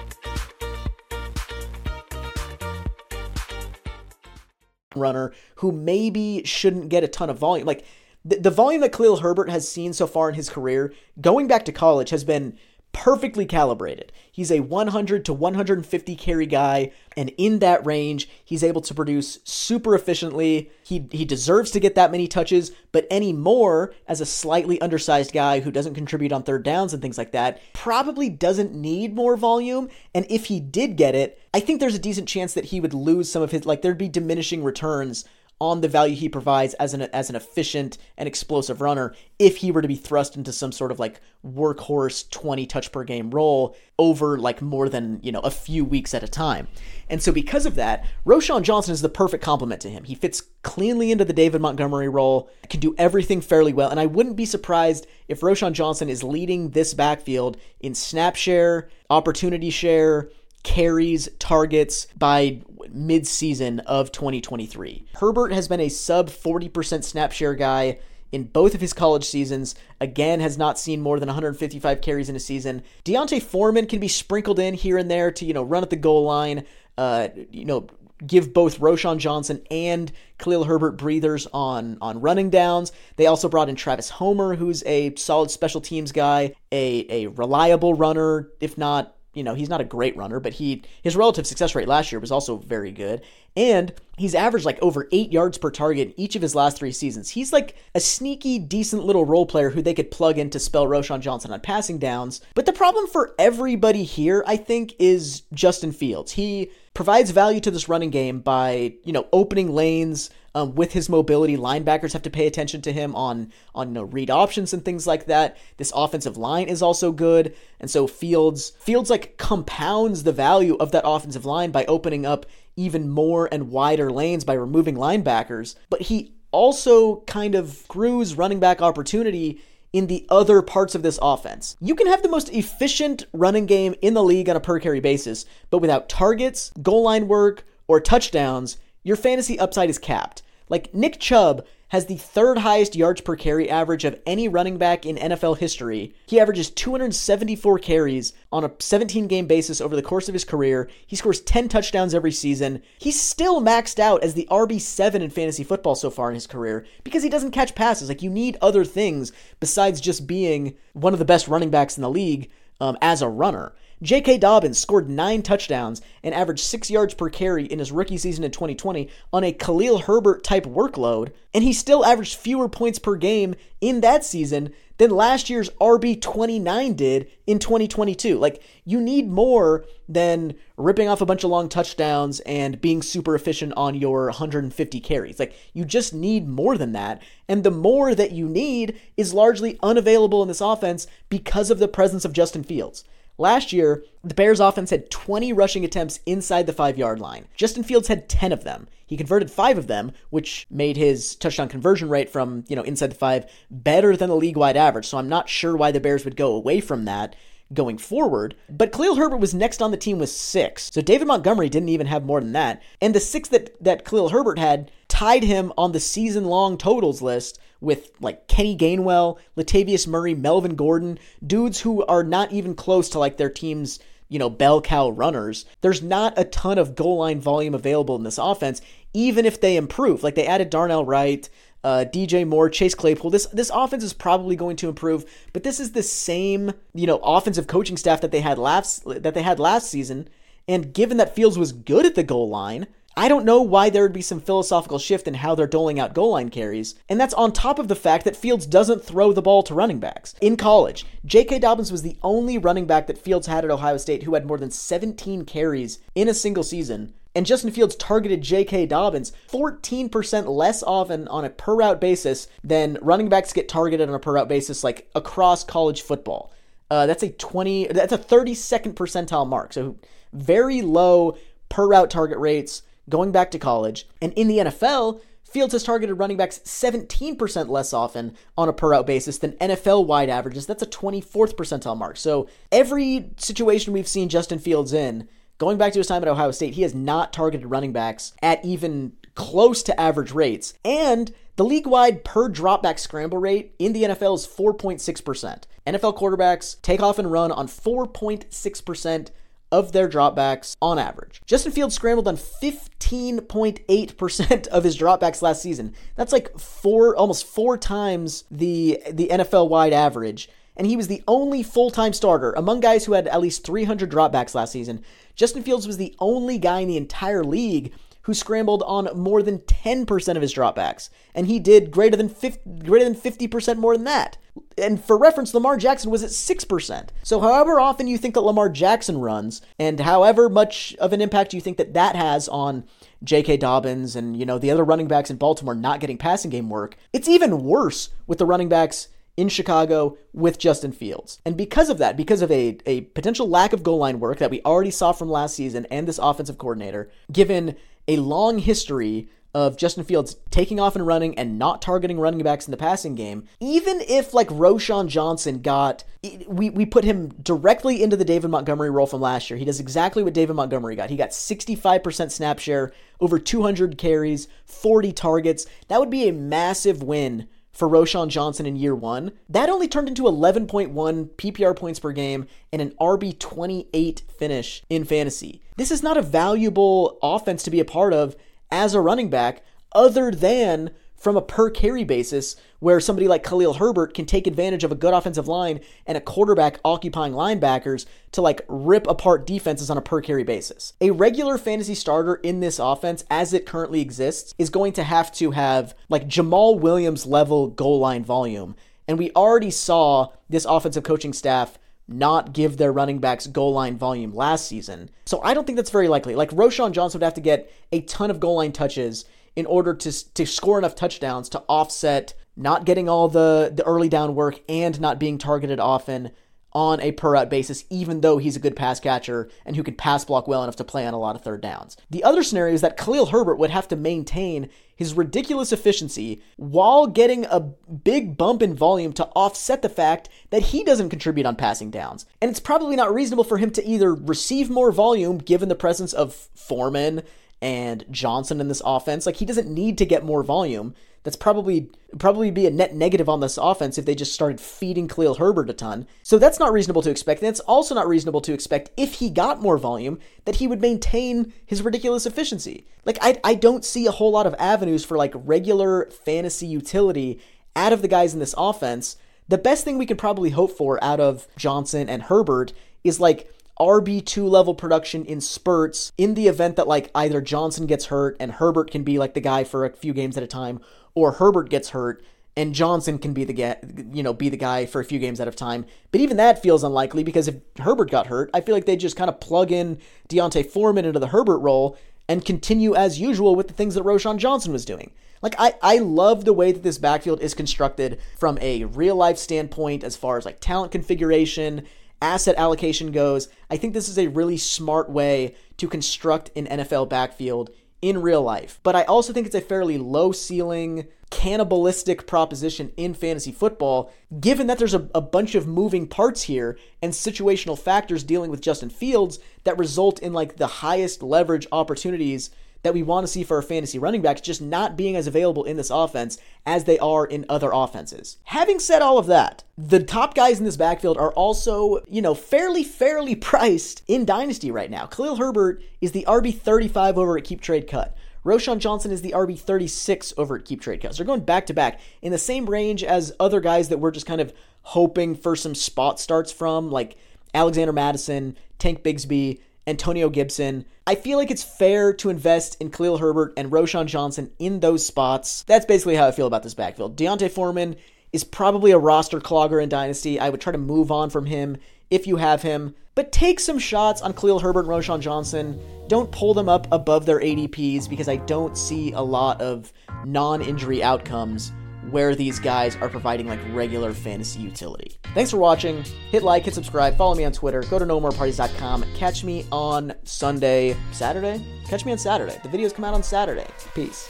Runner 4.95 5.33
who 5.57 5.71
maybe 5.71 6.41
shouldn't 6.45 6.89
get 6.89 7.03
a 7.03 7.07
ton 7.07 7.29
of 7.29 7.37
volume. 7.37 7.67
Like 7.67 7.85
the, 8.25 8.37
the 8.37 8.49
volume 8.49 8.81
that 8.81 8.91
Khalil 8.91 9.17
Herbert 9.17 9.51
has 9.51 9.69
seen 9.69 9.93
so 9.93 10.07
far 10.07 10.29
in 10.29 10.33
his 10.33 10.49
career, 10.49 10.95
going 11.21 11.45
back 11.45 11.63
to 11.65 11.71
college, 11.71 12.09
has 12.09 12.23
been 12.23 12.57
perfectly 12.93 13.45
calibrated. 13.45 14.11
He's 14.31 14.51
a 14.51 14.61
100 14.61 15.25
to 15.25 15.33
150 15.33 16.15
carry 16.15 16.45
guy, 16.45 16.91
and 17.17 17.29
in 17.37 17.59
that 17.59 17.85
range, 17.85 18.29
he's 18.45 18.63
able 18.63 18.81
to 18.81 18.93
produce 18.93 19.39
super 19.43 19.93
efficiently. 19.93 20.71
He 20.83 21.07
he 21.11 21.25
deserves 21.25 21.71
to 21.71 21.79
get 21.79 21.95
that 21.95 22.11
many 22.11 22.27
touches, 22.27 22.71
but 22.91 23.05
any 23.11 23.33
more 23.33 23.93
as 24.07 24.21
a 24.21 24.25
slightly 24.25 24.79
undersized 24.79 25.33
guy 25.33 25.59
who 25.59 25.71
doesn't 25.71 25.95
contribute 25.95 26.31
on 26.31 26.43
third 26.43 26.63
downs 26.63 26.93
and 26.93 27.01
things 27.01 27.17
like 27.17 27.31
that, 27.31 27.61
probably 27.73 28.29
doesn't 28.29 28.73
need 28.73 29.13
more 29.15 29.35
volume. 29.35 29.89
And 30.15 30.25
if 30.29 30.45
he 30.45 30.59
did 30.59 30.95
get 30.95 31.15
it, 31.15 31.41
I 31.53 31.59
think 31.59 31.79
there's 31.79 31.95
a 31.95 31.99
decent 31.99 32.27
chance 32.27 32.53
that 32.53 32.65
he 32.65 32.79
would 32.79 32.93
lose 32.93 33.29
some 33.29 33.41
of 33.41 33.51
his 33.51 33.65
like 33.65 33.81
there'd 33.81 33.97
be 33.97 34.09
diminishing 34.09 34.63
returns 34.63 35.25
on 35.63 35.79
the 35.79 35.87
value 35.87 36.15
he 36.15 36.27
provides 36.27 36.73
as 36.75 36.93
an 36.93 37.03
as 37.13 37.29
an 37.29 37.37
efficient 37.37 37.97
and 38.17 38.27
explosive 38.27 38.81
runner 38.81 39.15
if 39.39 39.57
he 39.57 39.71
were 39.71 39.81
to 39.81 39.87
be 39.87 39.95
thrust 39.95 40.35
into 40.35 40.51
some 40.51 40.73
sort 40.73 40.91
of 40.91 40.99
like 40.99 41.21
workhorse 41.45 42.29
20 42.29 42.65
touch 42.65 42.91
per 42.91 43.05
game 43.05 43.31
role 43.31 43.75
over 43.97 44.37
like 44.37 44.61
more 44.61 44.89
than, 44.89 45.21
you 45.23 45.31
know, 45.31 45.39
a 45.39 45.49
few 45.51 45.85
weeks 45.85 46.13
at 46.13 46.21
a 46.21 46.27
time. 46.27 46.67
And 47.09 47.23
so 47.23 47.31
because 47.31 47.65
of 47.65 47.75
that, 47.75 48.05
Roschon 48.25 48.63
Johnson 48.63 48.91
is 48.91 49.01
the 49.01 49.09
perfect 49.09 49.43
complement 49.43 49.79
to 49.81 49.89
him. 49.89 50.03
He 50.03 50.15
fits 50.15 50.41
cleanly 50.63 51.11
into 51.11 51.23
the 51.23 51.33
David 51.33 51.61
Montgomery 51.61 52.09
role, 52.09 52.49
can 52.69 52.81
do 52.81 52.93
everything 52.97 53.39
fairly 53.39 53.71
well, 53.71 53.89
and 53.89 53.99
I 53.99 54.05
wouldn't 54.05 54.35
be 54.35 54.45
surprised 54.45 55.07
if 55.29 55.39
Roschon 55.39 55.71
Johnson 55.71 56.09
is 56.09 56.23
leading 56.23 56.71
this 56.71 56.93
backfield 56.93 57.57
in 57.79 57.95
snap 57.95 58.35
share, 58.35 58.89
opportunity 59.09 59.69
share, 59.69 60.29
carries, 60.63 61.29
targets 61.39 62.07
by 62.17 62.61
mid-season 62.91 63.79
of 63.81 64.11
2023. 64.11 65.05
Herbert 65.15 65.51
has 65.51 65.67
been 65.67 65.79
a 65.79 65.89
sub 65.89 66.29
40% 66.29 67.03
snap 67.03 67.31
share 67.31 67.55
guy 67.55 67.99
in 68.31 68.45
both 68.45 68.73
of 68.73 68.81
his 68.81 68.93
college 68.93 69.23
seasons. 69.23 69.75
Again, 70.01 70.39
has 70.39 70.57
not 70.57 70.79
seen 70.79 71.01
more 71.01 71.19
than 71.19 71.27
155 71.27 72.01
carries 72.01 72.29
in 72.29 72.35
a 72.35 72.39
season. 72.39 72.83
D'Onta 73.03 73.41
Foreman 73.41 73.85
can 73.85 73.99
be 73.99 74.07
sprinkled 74.07 74.59
in 74.59 74.73
here 74.73 74.97
and 74.97 75.09
there 75.09 75.31
to, 75.31 75.45
you 75.45 75.53
know, 75.53 75.63
run 75.63 75.83
at 75.83 75.89
the 75.89 75.95
goal 75.95 76.23
line, 76.23 76.65
uh, 76.97 77.29
you 77.51 77.65
know, 77.65 77.87
give 78.25 78.53
both 78.53 78.79
Roschon 78.79 79.17
Johnson 79.17 79.61
and 79.69 80.11
Khalil 80.37 80.63
Herbert 80.63 80.97
breathers 80.97 81.47
on 81.53 81.97
on 82.01 82.21
running 82.21 82.49
downs. 82.49 82.91
They 83.17 83.27
also 83.27 83.49
brought 83.49 83.69
in 83.69 83.75
Travis 83.75 84.09
Homer, 84.09 84.55
who's 84.55 84.83
a 84.85 85.15
solid 85.15 85.51
special 85.51 85.81
teams 85.81 86.11
guy, 86.11 86.55
a 86.71 87.05
a 87.09 87.27
reliable 87.27 87.93
runner, 87.93 88.49
if 88.59 88.77
not 88.77 89.15
you 89.33 89.43
know, 89.43 89.53
he's 89.53 89.69
not 89.69 89.81
a 89.81 89.85
great 89.85 90.15
runner, 90.15 90.39
but 90.39 90.53
he 90.53 90.83
his 91.01 91.15
relative 91.15 91.47
success 91.47 91.75
rate 91.75 91.87
last 91.87 92.11
year 92.11 92.19
was 92.19 92.31
also 92.31 92.57
very 92.57 92.91
good. 92.91 93.21
And 93.55 93.93
he's 94.17 94.33
averaged 94.33 94.65
like 94.65 94.81
over 94.81 95.07
eight 95.11 95.31
yards 95.31 95.57
per 95.57 95.69
target 95.69 96.07
in 96.09 96.19
each 96.19 96.35
of 96.35 96.41
his 96.41 96.55
last 96.55 96.77
three 96.77 96.91
seasons. 96.91 97.29
He's 97.29 97.53
like 97.53 97.75
a 97.93 97.99
sneaky, 97.99 98.57
decent 98.57 99.05
little 99.05 99.25
role 99.25 99.45
player 99.45 99.69
who 99.69 99.81
they 99.81 99.93
could 99.93 100.11
plug 100.11 100.37
in 100.37 100.49
to 100.51 100.59
spell 100.59 100.87
Roschon 100.87 101.19
Johnson 101.19 101.51
on 101.51 101.61
passing 101.61 101.99
downs. 101.99 102.41
But 102.55 102.65
the 102.65 102.73
problem 102.73 103.07
for 103.07 103.35
everybody 103.37 104.03
here, 104.03 104.43
I 104.47 104.57
think, 104.57 104.95
is 104.97 105.43
Justin 105.53 105.91
Fields. 105.91 106.31
He 106.31 106.71
provides 106.93 107.31
value 107.31 107.59
to 107.61 107.71
this 107.71 107.89
running 107.89 108.09
game 108.09 108.39
by, 108.39 108.93
you 109.03 109.13
know, 109.13 109.27
opening 109.31 109.73
lanes, 109.73 110.29
um, 110.55 110.75
with 110.75 110.93
his 110.93 111.09
mobility, 111.09 111.57
linebackers 111.57 112.13
have 112.13 112.21
to 112.23 112.29
pay 112.29 112.47
attention 112.47 112.81
to 112.83 112.93
him 112.93 113.15
on 113.15 113.51
on 113.73 113.89
you 113.89 113.93
know, 113.93 114.03
read 114.03 114.29
options 114.29 114.73
and 114.73 114.85
things 114.85 115.07
like 115.07 115.25
that. 115.25 115.57
This 115.77 115.91
offensive 115.95 116.37
line 116.37 116.67
is 116.67 116.81
also 116.81 117.11
good, 117.11 117.55
and 117.79 117.89
so 117.89 118.07
Fields 118.07 118.71
Fields 118.79 119.09
like 119.09 119.37
compounds 119.37 120.23
the 120.23 120.31
value 120.31 120.75
of 120.75 120.91
that 120.91 121.07
offensive 121.07 121.45
line 121.45 121.71
by 121.71 121.85
opening 121.85 122.25
up 122.25 122.45
even 122.75 123.09
more 123.09 123.49
and 123.51 123.69
wider 123.69 124.11
lanes 124.11 124.43
by 124.43 124.53
removing 124.53 124.95
linebackers. 124.95 125.75
But 125.89 126.01
he 126.01 126.33
also 126.51 127.21
kind 127.21 127.55
of 127.55 127.69
screws 127.69 128.35
running 128.35 128.59
back 128.59 128.81
opportunity 128.81 129.61
in 129.91 130.07
the 130.07 130.25
other 130.29 130.61
parts 130.61 130.95
of 130.95 131.03
this 131.03 131.19
offense. 131.21 131.77
You 131.79 131.95
can 131.95 132.07
have 132.07 132.23
the 132.23 132.29
most 132.29 132.49
efficient 132.49 133.25
running 133.31 133.67
game 133.67 133.93
in 134.01 134.15
the 134.15 134.23
league 134.23 134.49
on 134.49 134.55
a 134.55 134.59
per 134.59 134.79
carry 134.79 134.99
basis, 134.99 135.45
but 135.69 135.79
without 135.79 136.09
targets, 136.09 136.71
goal 136.81 137.03
line 137.03 137.27
work, 137.27 137.63
or 137.87 137.99
touchdowns, 137.99 138.77
your 139.03 139.15
fantasy 139.15 139.59
upside 139.59 139.89
is 139.89 139.99
capped. 139.99 140.41
Like 140.69 140.93
Nick 140.93 141.19
Chubb 141.19 141.65
has 141.89 142.07
the 142.07 142.17
third 142.17 142.57
highest 142.57 142.95
yards 142.95 143.21
per 143.21 143.35
carry 143.35 143.69
average 143.69 144.03
of 144.03 144.19
any 144.25 144.47
running 144.47 144.79
back 144.79 145.05
in 145.05 145.15
NFL 145.15 145.59
history. 145.59 146.15
He 146.25 146.39
averages 146.39 146.71
274 146.71 147.77
carries 147.77 148.33
on 148.51 148.63
a 148.63 148.71
17 148.79 149.27
game 149.27 149.45
basis 149.45 149.79
over 149.79 149.95
the 149.95 150.01
course 150.01 150.27
of 150.27 150.33
his 150.33 150.43
career. 150.43 150.89
He 151.05 151.15
scores 151.15 151.41
10 151.41 151.69
touchdowns 151.69 152.15
every 152.15 152.31
season. 152.31 152.81
He's 152.97 153.21
still 153.21 153.61
maxed 153.61 153.99
out 153.99 154.23
as 154.23 154.33
the 154.33 154.47
RB7 154.49 155.21
in 155.21 155.29
fantasy 155.29 155.63
football 155.63 155.93
so 155.93 156.09
far 156.09 156.29
in 156.29 156.33
his 156.33 156.47
career 156.47 156.83
because 157.03 157.21
he 157.21 157.29
doesn't 157.29 157.51
catch 157.51 157.75
passes. 157.75 158.09
Like, 158.09 158.23
you 158.23 158.31
need 158.31 158.57
other 158.59 158.83
things 158.83 159.31
besides 159.59 160.01
just 160.01 160.25
being 160.25 160.75
one 160.93 161.13
of 161.13 161.19
the 161.19 161.25
best 161.25 161.47
running 161.47 161.69
backs 161.69 161.95
in 161.95 162.01
the 162.01 162.09
league 162.09 162.49
um, 162.81 162.97
as 163.03 163.21
a 163.21 163.29
runner. 163.29 163.73
J.K. 164.03 164.37
Dobbins 164.39 164.77
scored 164.77 165.09
nine 165.09 165.41
touchdowns 165.43 166.01
and 166.23 166.35
averaged 166.35 166.65
six 166.65 166.91
yards 166.91 167.13
per 167.13 167.29
carry 167.29 167.65
in 167.65 167.79
his 167.79 167.89
rookie 167.89 168.17
season 168.17 168.43
in 168.43 168.51
2020 168.51 169.07
on 169.31 169.45
a 169.45 169.53
Khalil 169.53 169.99
Herbert 169.99 170.43
type 170.43 170.65
workload, 170.65 171.31
and 171.53 171.63
he 171.63 171.71
still 171.71 172.05
averaged 172.05 172.35
fewer 172.35 172.67
points 172.67 172.99
per 172.99 173.15
game 173.15 173.55
in 173.79 174.01
that 174.01 174.25
season 174.25 174.73
than 174.97 175.09
last 175.09 175.49
year's 175.49 175.69
RB29 175.81 176.97
did 176.97 177.31
in 177.47 177.59
2022. 177.59 178.37
Like, 178.37 178.61
you 178.83 178.99
need 178.99 179.29
more 179.29 179.85
than 180.09 180.55
ripping 180.75 181.07
off 181.07 181.21
a 181.21 181.25
bunch 181.25 181.45
of 181.45 181.49
long 181.49 181.69
touchdowns 181.69 182.41
and 182.41 182.81
being 182.81 183.01
super 183.01 183.35
efficient 183.35 183.71
on 183.77 183.95
your 183.95 184.25
150 184.25 184.99
carries. 184.99 185.39
Like, 185.39 185.55
you 185.71 185.85
just 185.85 186.13
need 186.13 186.49
more 186.49 186.77
than 186.77 186.91
that. 186.91 187.21
And 187.47 187.63
the 187.63 187.71
more 187.71 188.13
that 188.13 188.33
you 188.33 188.49
need 188.49 188.99
is 189.15 189.33
largely 189.33 189.79
unavailable 189.81 190.41
in 190.41 190.49
this 190.49 190.61
offense 190.61 191.07
because 191.29 191.71
of 191.71 191.79
the 191.79 191.87
presence 191.87 192.25
of 192.25 192.33
Justin 192.33 192.63
Fields. 192.63 193.05
Last 193.37 193.73
year, 193.73 194.03
the 194.23 194.35
Bears 194.35 194.59
offense 194.59 194.91
had 194.91 195.09
20 195.09 195.53
rushing 195.53 195.83
attempts 195.83 196.19
inside 196.25 196.67
the 196.67 196.73
five 196.73 196.97
yard 196.97 197.19
line. 197.19 197.47
Justin 197.55 197.83
Fields 197.83 198.07
had 198.07 198.29
10 198.29 198.51
of 198.51 198.63
them. 198.63 198.87
He 199.07 199.17
converted 199.17 199.49
five 199.49 199.77
of 199.77 199.87
them, 199.87 200.11
which 200.29 200.65
made 200.69 200.97
his 200.97 201.35
touchdown 201.35 201.67
conversion 201.67 202.09
rate 202.09 202.29
from, 202.29 202.63
you 202.67 202.75
know, 202.75 202.83
inside 202.83 203.11
the 203.11 203.15
five 203.15 203.45
better 203.69 204.15
than 204.15 204.29
the 204.29 204.35
league 204.35 204.57
wide 204.57 204.77
average. 204.77 205.07
So 205.07 205.17
I'm 205.17 205.29
not 205.29 205.49
sure 205.49 205.75
why 205.75 205.91
the 205.91 205.99
Bears 205.99 206.25
would 206.25 206.35
go 206.35 206.53
away 206.53 206.79
from 206.79 207.05
that 207.05 207.35
going 207.73 207.97
forward. 207.97 208.55
But 208.69 208.91
Khalil 208.91 209.15
Herbert 209.15 209.37
was 209.37 209.53
next 209.53 209.81
on 209.81 209.91
the 209.91 209.97
team 209.97 210.19
with 210.19 210.29
six. 210.29 210.91
So 210.93 211.01
David 211.01 211.27
Montgomery 211.27 211.69
didn't 211.69 211.89
even 211.89 212.07
have 212.07 212.23
more 212.23 212.39
than 212.39 212.53
that. 212.53 212.83
And 213.01 213.15
the 213.15 213.19
six 213.19 213.49
that, 213.49 213.83
that 213.83 214.05
Khalil 214.05 214.29
Herbert 214.29 214.59
had 214.59 214.91
tied 215.07 215.43
him 215.43 215.73
on 215.77 215.91
the 215.91 215.99
season 215.99 216.45
long 216.45 216.77
totals 216.77 217.21
list 217.21 217.59
with 217.83 218.11
like 218.19 218.47
Kenny 218.47 218.75
Gainwell, 218.75 219.37
Latavius 219.57 220.07
Murray, 220.07 220.33
Melvin 220.33 220.75
Gordon, 220.75 221.19
dudes 221.45 221.81
who 221.81 222.03
are 222.05 222.23
not 222.23 222.51
even 222.51 222.75
close 222.75 223.09
to 223.09 223.19
like 223.19 223.37
their 223.37 223.49
team's, 223.49 223.99
you 224.29 224.39
know, 224.39 224.49
bell 224.49 224.81
cow 224.81 225.09
runners. 225.09 225.65
There's 225.81 226.01
not 226.01 226.33
a 226.37 226.45
ton 226.45 226.77
of 226.77 226.95
goal 226.95 227.17
line 227.17 227.39
volume 227.41 227.75
available 227.75 228.15
in 228.15 228.23
this 228.23 228.37
offense, 228.37 228.81
even 229.13 229.45
if 229.45 229.59
they 229.59 229.75
improve. 229.75 230.23
Like 230.23 230.35
they 230.35 230.47
added 230.47 230.69
Darnell 230.69 231.05
Wright, 231.05 231.47
uh, 231.83 232.05
DJ 232.11 232.47
Moore, 232.47 232.69
Chase 232.69 232.95
Claypool. 232.95 233.29
This 233.29 233.45
this 233.47 233.71
offense 233.73 234.03
is 234.03 234.13
probably 234.13 234.55
going 234.55 234.77
to 234.77 234.89
improve, 234.89 235.25
but 235.51 235.63
this 235.63 235.79
is 235.79 235.91
the 235.91 236.03
same 236.03 236.73
you 236.93 237.05
know 237.05 237.17
offensive 237.17 237.67
coaching 237.67 237.97
staff 237.97 238.21
that 238.21 238.31
they 238.31 238.41
had 238.41 238.57
last 238.57 239.03
that 239.05 239.33
they 239.33 239.43
had 239.43 239.59
last 239.59 239.89
season. 239.89 240.29
And 240.65 240.93
given 240.93 241.17
that 241.17 241.35
Fields 241.35 241.57
was 241.57 241.73
good 241.73 242.05
at 242.05 242.15
the 242.15 242.23
goal 242.23 242.47
line, 242.47 242.87
I 243.15 243.27
don't 243.27 243.45
know 243.45 243.61
why 243.61 243.91
there 243.91 244.01
would 244.01 244.13
be 244.13 244.23
some 244.23 244.39
philosophical 244.39 244.97
shift 244.97 245.27
in 245.27 245.35
how 245.35 245.53
they're 245.53 245.67
doling 245.67 245.99
out 245.99 246.15
goal 246.15 246.31
line 246.31 246.49
carries, 246.49 246.95
and 247.07 247.19
that's 247.19 247.33
on 247.35 247.51
top 247.51 247.77
of 247.77 247.87
the 247.87 247.95
fact 247.95 248.25
that 248.25 248.35
Fields 248.35 248.65
doesn't 248.65 249.03
throw 249.03 249.31
the 249.31 249.41
ball 249.41 249.61
to 249.63 249.75
running 249.75 249.99
backs. 249.99 250.33
In 250.41 250.57
college, 250.57 251.05
J.K. 251.23 251.59
Dobbins 251.59 251.91
was 251.91 252.01
the 252.01 252.17
only 252.23 252.57
running 252.57 252.87
back 252.87 253.05
that 253.05 253.19
Fields 253.19 253.45
had 253.45 253.63
at 253.63 253.69
Ohio 253.69 253.97
State 253.97 254.23
who 254.23 254.33
had 254.33 254.47
more 254.47 254.57
than 254.57 254.71
17 254.71 255.45
carries 255.45 255.99
in 256.15 256.27
a 256.27 256.33
single 256.33 256.63
season 256.63 257.13
And 257.35 257.45
Justin 257.45 257.71
Fields 257.71 257.95
targeted 257.95 258.41
J.K. 258.41 258.87
Dobbins 258.87 259.31
14% 259.51 260.47
less 260.47 260.81
often 260.81 261.27
on 261.27 261.45
a 261.45 261.49
per 261.49 261.75
route 261.75 262.01
basis 262.01 262.47
than 262.63 262.97
running 263.01 263.29
backs 263.29 263.53
get 263.53 263.69
targeted 263.69 264.09
on 264.09 264.15
a 264.15 264.19
per 264.19 264.33
route 264.33 264.47
basis, 264.47 264.83
like 264.83 265.09
across 265.13 265.63
college 265.63 266.01
football. 266.01 266.51
Uh, 266.89 267.05
that's 267.05 267.23
a 267.23 267.29
20, 267.29 267.87
that's 267.87 268.13
a 268.13 268.17
32nd 268.17 268.93
percentile 268.93 269.47
mark. 269.47 269.73
So 269.73 269.97
very 270.31 270.81
low 270.81 271.37
per 271.69 271.87
route 271.87 272.09
target 272.09 272.37
rates 272.37 272.83
going 273.09 273.31
back 273.31 273.51
to 273.51 273.59
college. 273.59 274.07
And 274.21 274.33
in 274.33 274.47
the 274.47 274.57
NFL, 274.59 275.21
Fields 275.43 275.73
has 275.73 275.83
targeted 275.83 276.17
running 276.17 276.37
backs 276.37 276.59
17% 276.65 277.69
less 277.69 277.93
often 277.93 278.35
on 278.57 278.69
a 278.69 278.73
per 278.73 278.93
out 278.93 279.05
basis 279.05 279.37
than 279.37 279.51
NFL 279.53 280.07
wide 280.07 280.29
averages. 280.29 280.65
That's 280.65 280.81
a 280.81 280.87
24th 280.87 281.55
percentile 281.55 281.95
mark. 281.95 282.17
So 282.17 282.49
every 282.71 283.29
situation 283.37 283.93
we've 283.93 284.07
seen 284.07 284.29
Justin 284.29 284.57
Fields 284.57 284.93
in, 284.93 285.29
going 285.59 285.77
back 285.77 285.93
to 285.93 285.99
his 285.99 286.07
time 286.07 286.23
at 286.23 286.27
Ohio 286.27 286.49
State, 286.49 286.73
he 286.73 286.81
has 286.81 286.95
not 286.95 287.33
targeted 287.33 287.69
running 287.69 287.93
backs 287.93 288.33
at 288.41 288.65
even 288.65 289.13
close 289.35 289.83
to 289.83 289.99
average 289.99 290.31
rates. 290.31 290.73
And 290.83 291.31
the 291.55 291.65
league 291.65 291.85
wide 291.85 292.23
per 292.23 292.49
dropback 292.49 292.97
scramble 292.97 293.37
rate 293.37 293.75
in 293.77 293.93
the 293.93 294.03
NFL 294.03 294.35
is 294.35 294.47
4.6%. 294.47 295.63
NFL 295.85 296.17
quarterbacks 296.17 296.81
take 296.81 297.03
off 297.03 297.19
and 297.19 297.31
run 297.31 297.51
on 297.51 297.67
4.6% 297.67 299.29
of 299.73 299.91
their 299.91 300.07
dropbacks 300.07 300.77
on 300.83 300.99
average. 300.99 301.41
Justin 301.47 301.71
Fields 301.71 301.95
scrambled 301.95 302.27
on 302.27 302.37
15.8% 302.37 304.67
of 304.67 304.83
his 304.83 304.95
dropbacks 304.95 305.41
last 305.41 305.63
season. 305.63 305.95
That's 306.15 306.31
like 306.31 306.55
four 306.59 307.15
almost 307.15 307.47
four 307.47 307.79
times 307.79 308.43
the 308.51 309.01
the 309.11 309.29
NFL 309.29 309.69
wide 309.69 309.91
average. 309.91 310.47
And 310.77 310.85
he 310.87 310.95
was 310.95 311.07
the 311.07 311.23
only 311.27 311.63
full-time 311.63 312.13
starter 312.13 312.53
among 312.53 312.79
guys 312.79 313.05
who 313.05 313.13
had 313.13 313.27
at 313.27 313.41
least 313.41 313.65
300 313.65 314.11
dropbacks 314.11 314.55
last 314.55 314.71
season. 314.71 315.03
Justin 315.35 315.61
Fields 315.63 315.85
was 315.85 315.97
the 315.97 316.15
only 316.19 316.57
guy 316.57 316.79
in 316.79 316.87
the 316.87 316.97
entire 316.97 317.43
league 317.43 317.93
who 318.23 318.33
scrambled 318.33 318.83
on 318.83 319.09
more 319.15 319.43
than 319.43 319.59
10% 319.59 320.35
of 320.35 320.41
his 320.41 320.53
dropbacks, 320.53 321.09
and 321.35 321.47
he 321.47 321.59
did 321.59 321.91
greater 321.91 322.17
than 322.17 322.29
50, 322.29 322.83
greater 322.85 323.05
than 323.05 323.15
50% 323.15 323.77
more 323.77 323.95
than 323.95 324.05
that. 324.05 324.37
And 324.77 325.03
for 325.03 325.17
reference, 325.17 325.53
Lamar 325.53 325.77
Jackson 325.77 326.11
was 326.11 326.23
at 326.23 326.29
6%. 326.29 327.09
So 327.23 327.39
however 327.39 327.79
often 327.79 328.07
you 328.07 328.17
think 328.17 328.33
that 328.33 328.41
Lamar 328.41 328.69
Jackson 328.69 329.19
runs 329.19 329.61
and 329.79 329.99
however 329.99 330.47
much 330.49 330.95
of 330.99 331.11
an 331.11 331.21
impact 331.21 331.53
you 331.53 331.61
think 331.61 331.77
that 331.77 331.93
that 331.93 332.15
has 332.15 332.47
on 332.47 332.85
J.K. 333.23 333.57
Dobbins 333.57 334.15
and, 334.15 334.37
you 334.37 334.45
know, 334.45 334.57
the 334.57 334.71
other 334.71 334.83
running 334.83 335.07
backs 335.07 335.29
in 335.29 335.37
Baltimore 335.37 335.75
not 335.75 335.99
getting 335.99 336.17
passing 336.17 336.51
game 336.51 336.69
work, 336.69 336.97
it's 337.11 337.27
even 337.27 337.63
worse 337.63 338.09
with 338.27 338.37
the 338.37 338.45
running 338.45 338.69
backs 338.69 339.09
in 339.35 339.49
Chicago 339.49 340.17
with 340.31 340.59
Justin 340.59 340.91
Fields. 340.91 341.39
And 341.45 341.57
because 341.57 341.89
of 341.89 341.97
that, 341.97 342.15
because 342.15 342.41
of 342.41 342.51
a, 342.51 342.77
a 342.85 343.01
potential 343.01 343.49
lack 343.49 343.73
of 343.73 343.83
goal 343.83 343.97
line 343.97 344.19
work 344.19 344.37
that 344.37 344.51
we 344.51 344.61
already 344.61 344.91
saw 344.91 345.11
from 345.11 345.29
last 345.29 345.55
season 345.55 345.87
and 345.89 346.07
this 346.07 346.19
offensive 346.19 346.57
coordinator, 346.57 347.09
given 347.31 347.75
a 348.07 348.17
long 348.17 348.59
history 348.59 349.29
of 349.53 349.77
Justin 349.77 350.03
Fields 350.03 350.35
taking 350.49 350.79
off 350.79 350.95
and 350.95 351.05
running 351.05 351.37
and 351.37 351.59
not 351.59 351.81
targeting 351.81 352.19
running 352.19 352.41
backs 352.41 352.65
in 352.65 352.71
the 352.71 352.77
passing 352.77 353.13
game, 353.13 353.47
even 353.59 354.01
if 354.01 354.33
like 354.33 354.47
Roschon 354.47 355.07
Johnson 355.07 355.61
got, 355.61 356.03
we, 356.47 356.71
we 356.71 356.85
put 356.85 357.03
him 357.03 357.29
directly 357.41 358.01
into 358.01 358.17
the 358.17 358.25
David 358.25 358.49
Montgomery 358.49 358.89
role 358.89 359.05
from 359.05 359.21
last 359.21 359.49
year. 359.49 359.57
He 359.59 359.65
does 359.65 359.79
exactly 359.79 360.23
what 360.23 360.33
David 360.33 360.55
Montgomery 360.55 360.95
got. 360.95 361.11
He 361.11 361.17
got 361.17 361.29
65% 361.29 362.31
snap 362.31 362.57
share, 362.57 362.93
over 363.19 363.37
200 363.37 363.97
carries, 363.97 364.47
40 364.65 365.13
targets. 365.13 365.67
That 365.87 365.99
would 365.99 366.09
be 366.09 366.27
a 366.27 366.33
massive 366.33 367.03
win 367.03 367.47
for 367.73 367.89
Roschon 367.89 368.29
Johnson 368.29 368.65
in 368.65 368.75
year 368.75 368.95
one. 368.95 369.31
That 369.49 369.69
only 369.69 369.87
turned 369.87 370.07
into 370.07 370.23
11.1 370.23 370.93
PPR 371.35 371.75
points 371.75 371.99
per 371.99 372.11
game 372.11 372.45
and 372.71 372.81
an 372.81 372.93
RB 373.01 373.37
28 373.37 374.23
finish 374.37 374.83
in 374.89 375.03
fantasy. 375.03 375.61
This 375.75 375.91
is 375.91 376.03
not 376.03 376.17
a 376.17 376.21
valuable 376.21 377.17
offense 377.23 377.63
to 377.63 377.71
be 377.71 377.79
a 377.79 377.85
part 377.85 378.13
of 378.13 378.35
as 378.71 378.93
a 378.93 379.01
running 379.01 379.29
back, 379.29 379.63
other 379.93 380.31
than 380.31 380.91
from 381.23 381.37
a 381.37 381.41
per 381.41 381.69
carry 381.69 382.03
basis, 382.03 382.57
where 382.79 382.99
somebody 382.99 383.29
like 383.29 383.45
Khalil 383.45 383.75
Herbert 383.75 384.13
can 384.13 384.25
take 384.25 384.45
advantage 384.45 384.83
of 384.83 384.91
a 384.91 384.95
good 384.95 385.13
offensive 385.13 385.47
line 385.47 385.79
and 386.05 386.17
a 386.17 386.21
quarterback 386.21 386.81
occupying 386.83 387.31
linebackers 387.31 388.05
to 388.33 388.41
like 388.41 388.65
rip 388.67 389.07
apart 389.07 389.47
defenses 389.47 389.89
on 389.89 389.97
a 389.97 390.01
per 390.01 390.19
carry 390.19 390.43
basis. 390.43 390.91
A 390.99 391.11
regular 391.11 391.57
fantasy 391.57 391.95
starter 391.95 392.35
in 392.35 392.59
this 392.59 392.77
offense, 392.77 393.23
as 393.29 393.53
it 393.53 393.65
currently 393.65 394.01
exists, 394.01 394.53
is 394.57 394.69
going 394.69 394.91
to 394.93 395.03
have 395.03 395.31
to 395.33 395.51
have 395.51 395.95
like 396.09 396.27
Jamaal 396.27 396.77
Williams 396.77 397.25
level 397.25 397.67
goal 397.67 397.99
line 397.99 398.25
volume. 398.25 398.75
And 399.07 399.17
we 399.17 399.31
already 399.31 399.71
saw 399.71 400.33
this 400.49 400.65
offensive 400.65 401.03
coaching 401.03 401.31
staff 401.31 401.79
not 402.05 402.51
give 402.51 402.75
their 402.75 402.91
running 402.91 403.19
backs 403.19 403.47
goal 403.47 403.71
line 403.71 403.97
volume 403.97 404.33
last 404.33 404.67
season. 404.67 405.09
So 405.25 405.41
I 405.41 405.53
don't 405.53 405.65
think 405.65 405.77
that's 405.77 405.89
very 405.89 406.09
likely. 406.09 406.35
Like 406.35 406.49
Roschon 406.49 406.91
Johnson 406.91 407.19
would 407.19 407.25
have 407.25 407.33
to 407.35 407.41
get 407.41 407.71
a 407.93 408.01
ton 408.01 408.29
of 408.29 408.41
goal 408.41 408.57
line 408.57 408.73
touches 408.73 409.23
in 409.55 409.65
order 409.65 409.93
to 409.93 410.33
to 410.33 410.45
score 410.45 410.77
enough 410.77 410.95
touchdowns 410.95 411.49
to 411.49 411.59
offset 411.67 412.33
not 412.55 412.85
getting 412.85 413.09
all 413.09 413.27
the 413.27 413.71
the 413.73 413.83
early 413.85 414.09
down 414.09 414.35
work 414.35 414.61
and 414.67 414.99
not 414.99 415.19
being 415.19 415.37
targeted 415.37 415.79
often 415.79 416.31
on 416.73 416.99
a 417.01 417.11
per 417.11 417.35
out 417.35 417.49
basis, 417.49 417.85
even 417.89 418.21
though 418.21 418.37
he's 418.37 418.55
a 418.55 418.59
good 418.59 418.75
pass 418.75 418.99
catcher 418.99 419.49
and 419.65 419.75
who 419.75 419.83
can 419.83 419.95
pass 419.95 420.25
block 420.25 420.47
well 420.47 420.63
enough 420.63 420.75
to 420.75 420.83
play 420.83 421.05
on 421.05 421.13
a 421.13 421.19
lot 421.19 421.35
of 421.35 421.43
third 421.43 421.61
downs. 421.61 421.95
The 422.09 422.23
other 422.23 422.43
scenario 422.43 422.73
is 422.73 422.81
that 422.81 422.97
Khalil 422.97 423.27
Herbert 423.27 423.57
would 423.57 423.69
have 423.69 423.87
to 423.89 423.95
maintain 423.95 424.69
his 424.95 425.13
ridiculous 425.13 425.71
efficiency 425.71 426.41
while 426.57 427.07
getting 427.07 427.45
a 427.45 427.59
big 427.59 428.37
bump 428.37 428.61
in 428.61 428.75
volume 428.75 429.13
to 429.13 429.25
offset 429.35 429.81
the 429.81 429.89
fact 429.89 430.29
that 430.49 430.63
he 430.63 430.83
doesn't 430.83 431.09
contribute 431.09 431.45
on 431.45 431.55
passing 431.55 431.91
downs. 431.91 432.25
And 432.41 432.49
it's 432.49 432.59
probably 432.59 432.95
not 432.95 433.13
reasonable 433.13 433.43
for 433.43 433.57
him 433.57 433.71
to 433.71 433.85
either 433.85 434.13
receive 434.13 434.69
more 434.69 434.91
volume 434.91 435.37
given 435.37 435.69
the 435.69 435.75
presence 435.75 436.13
of 436.13 436.33
Foreman 436.33 437.23
and 437.63 438.03
Johnson 438.11 438.59
in 438.59 438.67
this 438.67 438.81
offense. 438.85 439.25
Like 439.25 439.37
he 439.37 439.45
doesn't 439.45 439.73
need 439.73 439.97
to 439.97 440.05
get 440.05 440.25
more 440.25 440.43
volume. 440.43 440.93
That's 441.23 441.37
probably 441.37 441.89
probably 442.19 442.51
be 442.51 442.67
a 442.67 442.69
net 442.69 442.93
negative 442.93 443.29
on 443.29 443.39
this 443.39 443.57
offense 443.57 443.97
if 443.97 444.03
they 444.03 444.15
just 444.15 444.33
started 444.33 444.59
feeding 444.59 445.07
Khalil 445.07 445.35
Herbert 445.35 445.69
a 445.69 445.73
ton. 445.73 446.05
So 446.23 446.37
that's 446.37 446.59
not 446.59 446.73
reasonable 446.73 447.01
to 447.03 447.09
expect. 447.09 447.41
And 447.41 447.47
it's 447.47 447.61
also 447.61 447.95
not 447.95 448.09
reasonable 448.09 448.41
to 448.41 448.53
expect 448.53 448.91
if 448.97 449.13
he 449.15 449.29
got 449.29 449.61
more 449.61 449.77
volume 449.77 450.19
that 450.43 450.57
he 450.57 450.67
would 450.67 450.81
maintain 450.81 451.53
his 451.65 451.81
ridiculous 451.81 452.25
efficiency. 452.25 452.85
Like 453.05 453.17
I 453.21 453.39
I 453.45 453.55
don't 453.55 453.85
see 453.85 454.05
a 454.05 454.11
whole 454.11 454.31
lot 454.31 454.45
of 454.45 454.55
avenues 454.59 455.05
for 455.05 455.17
like 455.17 455.31
regular 455.33 456.11
fantasy 456.11 456.67
utility 456.67 457.39
out 457.77 457.93
of 457.93 458.01
the 458.01 458.09
guys 458.09 458.33
in 458.33 458.41
this 458.41 458.53
offense. 458.57 459.15
The 459.47 459.57
best 459.57 459.85
thing 459.85 459.97
we 459.97 460.05
could 460.05 460.17
probably 460.17 460.49
hope 460.49 460.71
for 460.71 461.01
out 461.01 461.21
of 461.21 461.47
Johnson 461.55 462.09
and 462.09 462.23
Herbert 462.23 462.73
is 463.05 463.21
like 463.21 463.49
RB2 463.79 464.49
level 464.49 464.75
production 464.75 465.25
in 465.25 465.41
spurts 465.41 466.11
in 466.17 466.35
the 466.35 466.47
event 466.47 466.75
that 466.75 466.87
like 466.87 467.09
either 467.15 467.41
Johnson 467.41 467.85
gets 467.85 468.05
hurt 468.05 468.37
and 468.39 468.53
Herbert 468.53 468.91
can 468.91 469.03
be 469.03 469.17
like 469.17 469.33
the 469.33 469.41
guy 469.41 469.63
for 469.63 469.85
a 469.85 469.91
few 469.91 470.13
games 470.13 470.37
at 470.37 470.43
a 470.43 470.47
time 470.47 470.79
or 471.15 471.33
Herbert 471.33 471.69
gets 471.69 471.89
hurt 471.89 472.23
and 472.55 472.75
Johnson 472.75 473.17
can 473.17 473.33
be 473.33 473.43
the 473.43 473.53
guy, 473.53 473.77
you 474.11 474.21
know, 474.21 474.33
be 474.33 474.49
the 474.49 474.57
guy 474.57 474.85
for 474.85 475.01
a 475.01 475.05
few 475.05 475.17
games 475.17 475.39
at 475.39 475.47
a 475.47 475.51
time. 475.51 475.85
But 476.11 476.21
even 476.21 476.37
that 476.37 476.61
feels 476.61 476.83
unlikely 476.83 477.23
because 477.23 477.47
if 477.47 477.55
Herbert 477.79 478.11
got 478.11 478.27
hurt, 478.27 478.51
I 478.53 478.61
feel 478.61 478.75
like 478.75 478.85
they 478.85 478.95
just 478.95 479.17
kind 479.17 479.29
of 479.29 479.39
plug 479.39 479.71
in 479.71 479.97
D'Onta 480.27 480.63
Foreman 480.63 481.05
into 481.05 481.19
the 481.19 481.27
Herbert 481.27 481.59
role 481.59 481.97
and 482.29 482.45
continue 482.45 482.95
as 482.95 483.19
usual 483.19 483.55
with 483.55 483.67
the 483.67 483.73
things 483.73 483.95
that 483.95 484.03
Roschon 484.03 484.37
Johnson 484.37 484.71
was 484.71 484.85
doing. 484.85 485.11
Like 485.41 485.55
I, 485.57 485.73
I 485.81 485.97
love 485.97 486.45
the 486.45 486.53
way 486.53 486.71
that 486.71 486.83
this 486.83 486.97
backfield 486.97 487.41
is 487.41 487.53
constructed 487.53 488.19
from 488.37 488.57
a 488.61 488.85
real 488.85 489.15
life 489.15 489.37
standpoint 489.37 490.03
as 490.03 490.15
far 490.15 490.37
as 490.37 490.45
like 490.45 490.59
talent 490.61 490.91
configuration 490.91 491.85
asset 492.23 492.55
allocation 492.57 493.11
goes, 493.11 493.49
I 493.69 493.77
think 493.77 493.93
this 493.93 494.07
is 494.07 494.17
a 494.17 494.27
really 494.27 494.57
smart 494.57 495.09
way 495.09 495.55
to 495.77 495.87
construct 495.87 496.49
an 496.55 496.65
NFL 496.67 497.09
backfield 497.09 497.69
in 498.01 498.21
real 498.21 498.41
life. 498.41 498.79
But 498.81 498.95
I 498.95 499.03
also 499.03 499.33
think 499.33 499.45
it's 499.45 499.55
a 499.55 499.61
fairly 499.61 499.97
low 499.97 500.31
ceiling, 500.31 501.07
cannibalistic 501.29 502.25
proposition 502.25 502.91
in 502.95 503.13
fantasy 503.13 503.51
football, 503.51 504.11
given 504.39 504.67
that 504.67 504.77
there's 504.77 504.93
a, 504.93 505.09
a, 505.13 505.21
bunch 505.21 505.55
of 505.55 505.67
moving 505.67 506.07
parts 506.07 506.43
here 506.43 506.77
and 507.01 507.11
situational 507.11 507.77
factors 507.77 508.23
dealing 508.23 508.51
with 508.51 508.61
Justin 508.61 508.89
Fields 508.89 509.39
that 509.63 509.77
result 509.77 510.19
in 510.19 510.31
like 510.31 510.57
the 510.57 510.67
highest 510.67 511.23
leverage 511.23 511.67
opportunities 511.71 512.51
that 512.83 512.93
we 512.93 513.01
want 513.01 513.25
to 513.25 513.31
see 513.31 513.43
for 513.43 513.55
our 513.55 513.61
fantasy 513.61 513.97
running 513.97 514.21
backs 514.21 514.41
just 514.41 514.61
not 514.61 514.95
being 514.95 515.15
as 515.15 515.25
available 515.25 515.63
in 515.63 515.77
this 515.77 515.89
offense 515.89 516.37
as 516.65 516.83
they 516.83 516.99
are 516.99 517.25
in 517.25 517.45
other 517.49 517.71
offenses. 517.73 518.37
Having 518.45 518.79
said 518.79 519.01
all 519.01 519.17
of 519.17 519.25
that, 519.27 519.63
the 519.77 520.03
top 520.03 520.35
guys 520.35 520.59
in 520.59 520.65
this 520.65 520.77
backfield 520.77 521.17
are 521.17 521.31
also, 521.31 522.03
you 522.07 522.21
know, 522.21 522.35
fairly, 522.35 522.83
fairly 522.83 523.35
priced 523.53 524.03
in 524.07 524.25
Dynasty 524.25 524.69
right 524.69 524.91
now. 524.91 525.05
Khalil 525.05 525.37
Herbert 525.37 525.81
is 526.01 526.11
the 526.11 526.25
RB 526.27 526.57
35 526.57 527.17
over 527.17 527.37
at 527.37 527.45
Keep 527.45 527.61
Trade 527.61 527.87
Cut. 527.87 528.15
Roschon 528.45 528.79
Johnson 528.79 529.11
is 529.11 529.21
the 529.21 529.31
RB 529.31 529.57
36 529.57 530.33
over 530.37 530.57
at 530.57 530.65
Keep 530.65 530.81
Trade 530.81 531.01
Cut. 531.01 531.13
So 531.13 531.17
they're 531.17 531.25
going 531.25 531.45
back 531.45 531.65
to 531.67 531.73
back 531.73 532.01
in 532.21 532.33
the 532.33 532.37
same 532.37 532.69
range 532.69 533.03
as 533.03 533.33
other 533.39 533.61
guys 533.61 533.87
that 533.89 533.99
we're 533.99 534.11
just 534.11 534.25
kind 534.25 534.41
of 534.41 534.53
hoping 534.81 535.35
for 535.35 535.55
some 535.55 535.73
spot 535.73 536.19
starts 536.19 536.51
from, 536.51 536.91
like 536.91 537.15
Alexander 537.53 537.93
Mattison, 537.93 538.57
Tank 538.79 539.01
Bigsby, 539.01 539.61
Antonio 539.85 540.29
Gibson. 540.29 540.85
I 541.05 541.15
feel 541.15 541.37
like 541.37 541.51
it's 541.51 541.63
fair 541.63 542.13
to 542.13 542.29
invest 542.29 542.77
in 542.79 542.89
Khalil 542.89 543.17
Herbert 543.17 543.53
and 543.57 543.71
Roschon 543.71 544.05
Johnson 544.05 544.51
in 544.59 544.79
those 544.79 545.05
spots. 545.05 545.63
That's 545.63 545.85
basically 545.85 546.15
how 546.15 546.27
I 546.27 546.31
feel 546.31 546.47
about 546.47 546.63
this 546.63 546.73
backfield. 546.73 547.15
D'Onta 547.15 547.49
Foreman 547.49 547.97
is 548.31 548.43
probably 548.43 548.91
a 548.91 548.97
roster 548.97 549.39
clogger 549.39 549.81
in 549.81 549.89
Dynasty. 549.89 550.39
I 550.39 550.49
would 550.49 550.61
try 550.61 550.71
to 550.71 550.77
move 550.77 551.11
on 551.11 551.29
from 551.29 551.45
him 551.45 551.77
if 552.09 552.25
you 552.27 552.37
have 552.37 552.61
him, 552.61 552.95
but 553.15 553.31
take 553.31 553.59
some 553.59 553.79
shots 553.79 554.21
on 554.21 554.33
Khalil 554.33 554.59
Herbert 554.59 554.81
and 554.81 554.89
Roschon 554.89 555.19
Johnson. 555.19 555.79
don't 556.07 556.31
pull 556.31 556.53
them 556.53 556.69
up 556.69 556.87
above 556.91 557.25
their 557.25 557.39
ADPs 557.39 558.09
because 558.09 558.29
I 558.29 558.37
don't 558.37 558.77
see 558.77 559.11
a 559.11 559.21
lot 559.21 559.61
of 559.61 559.91
non 560.25 560.61
injury 560.61 561.03
outcomes 561.03 561.71
where 562.11 562.35
these 562.35 562.59
guys 562.59 562.95
are 562.97 563.09
providing 563.09 563.47
like 563.47 563.59
regular 563.71 564.13
fantasy 564.13 564.59
utility. 564.59 565.19
Thanks 565.33 565.51
for 565.51 565.57
watching. 565.57 566.03
Hit 566.31 566.43
like, 566.43 566.63
hit 566.63 566.73
subscribe, 566.73 567.17
follow 567.17 567.35
me 567.35 567.45
on 567.45 567.51
Twitter, 567.51 567.81
go 567.83 567.99
to 567.99 568.05
noahmoreparties.com, 568.05 569.05
catch 569.15 569.43
me 569.43 569.65
on 569.71 570.13
Sunday, 570.23 570.95
Saturday? 571.11 571.63
Catch 571.87 572.05
me 572.05 572.11
on 572.11 572.17
Saturday. 572.17 572.59
The 572.63 572.69
videos 572.69 572.93
come 572.93 573.05
out 573.05 573.13
on 573.13 573.23
Saturday. 573.23 573.67
Peace. 573.93 574.29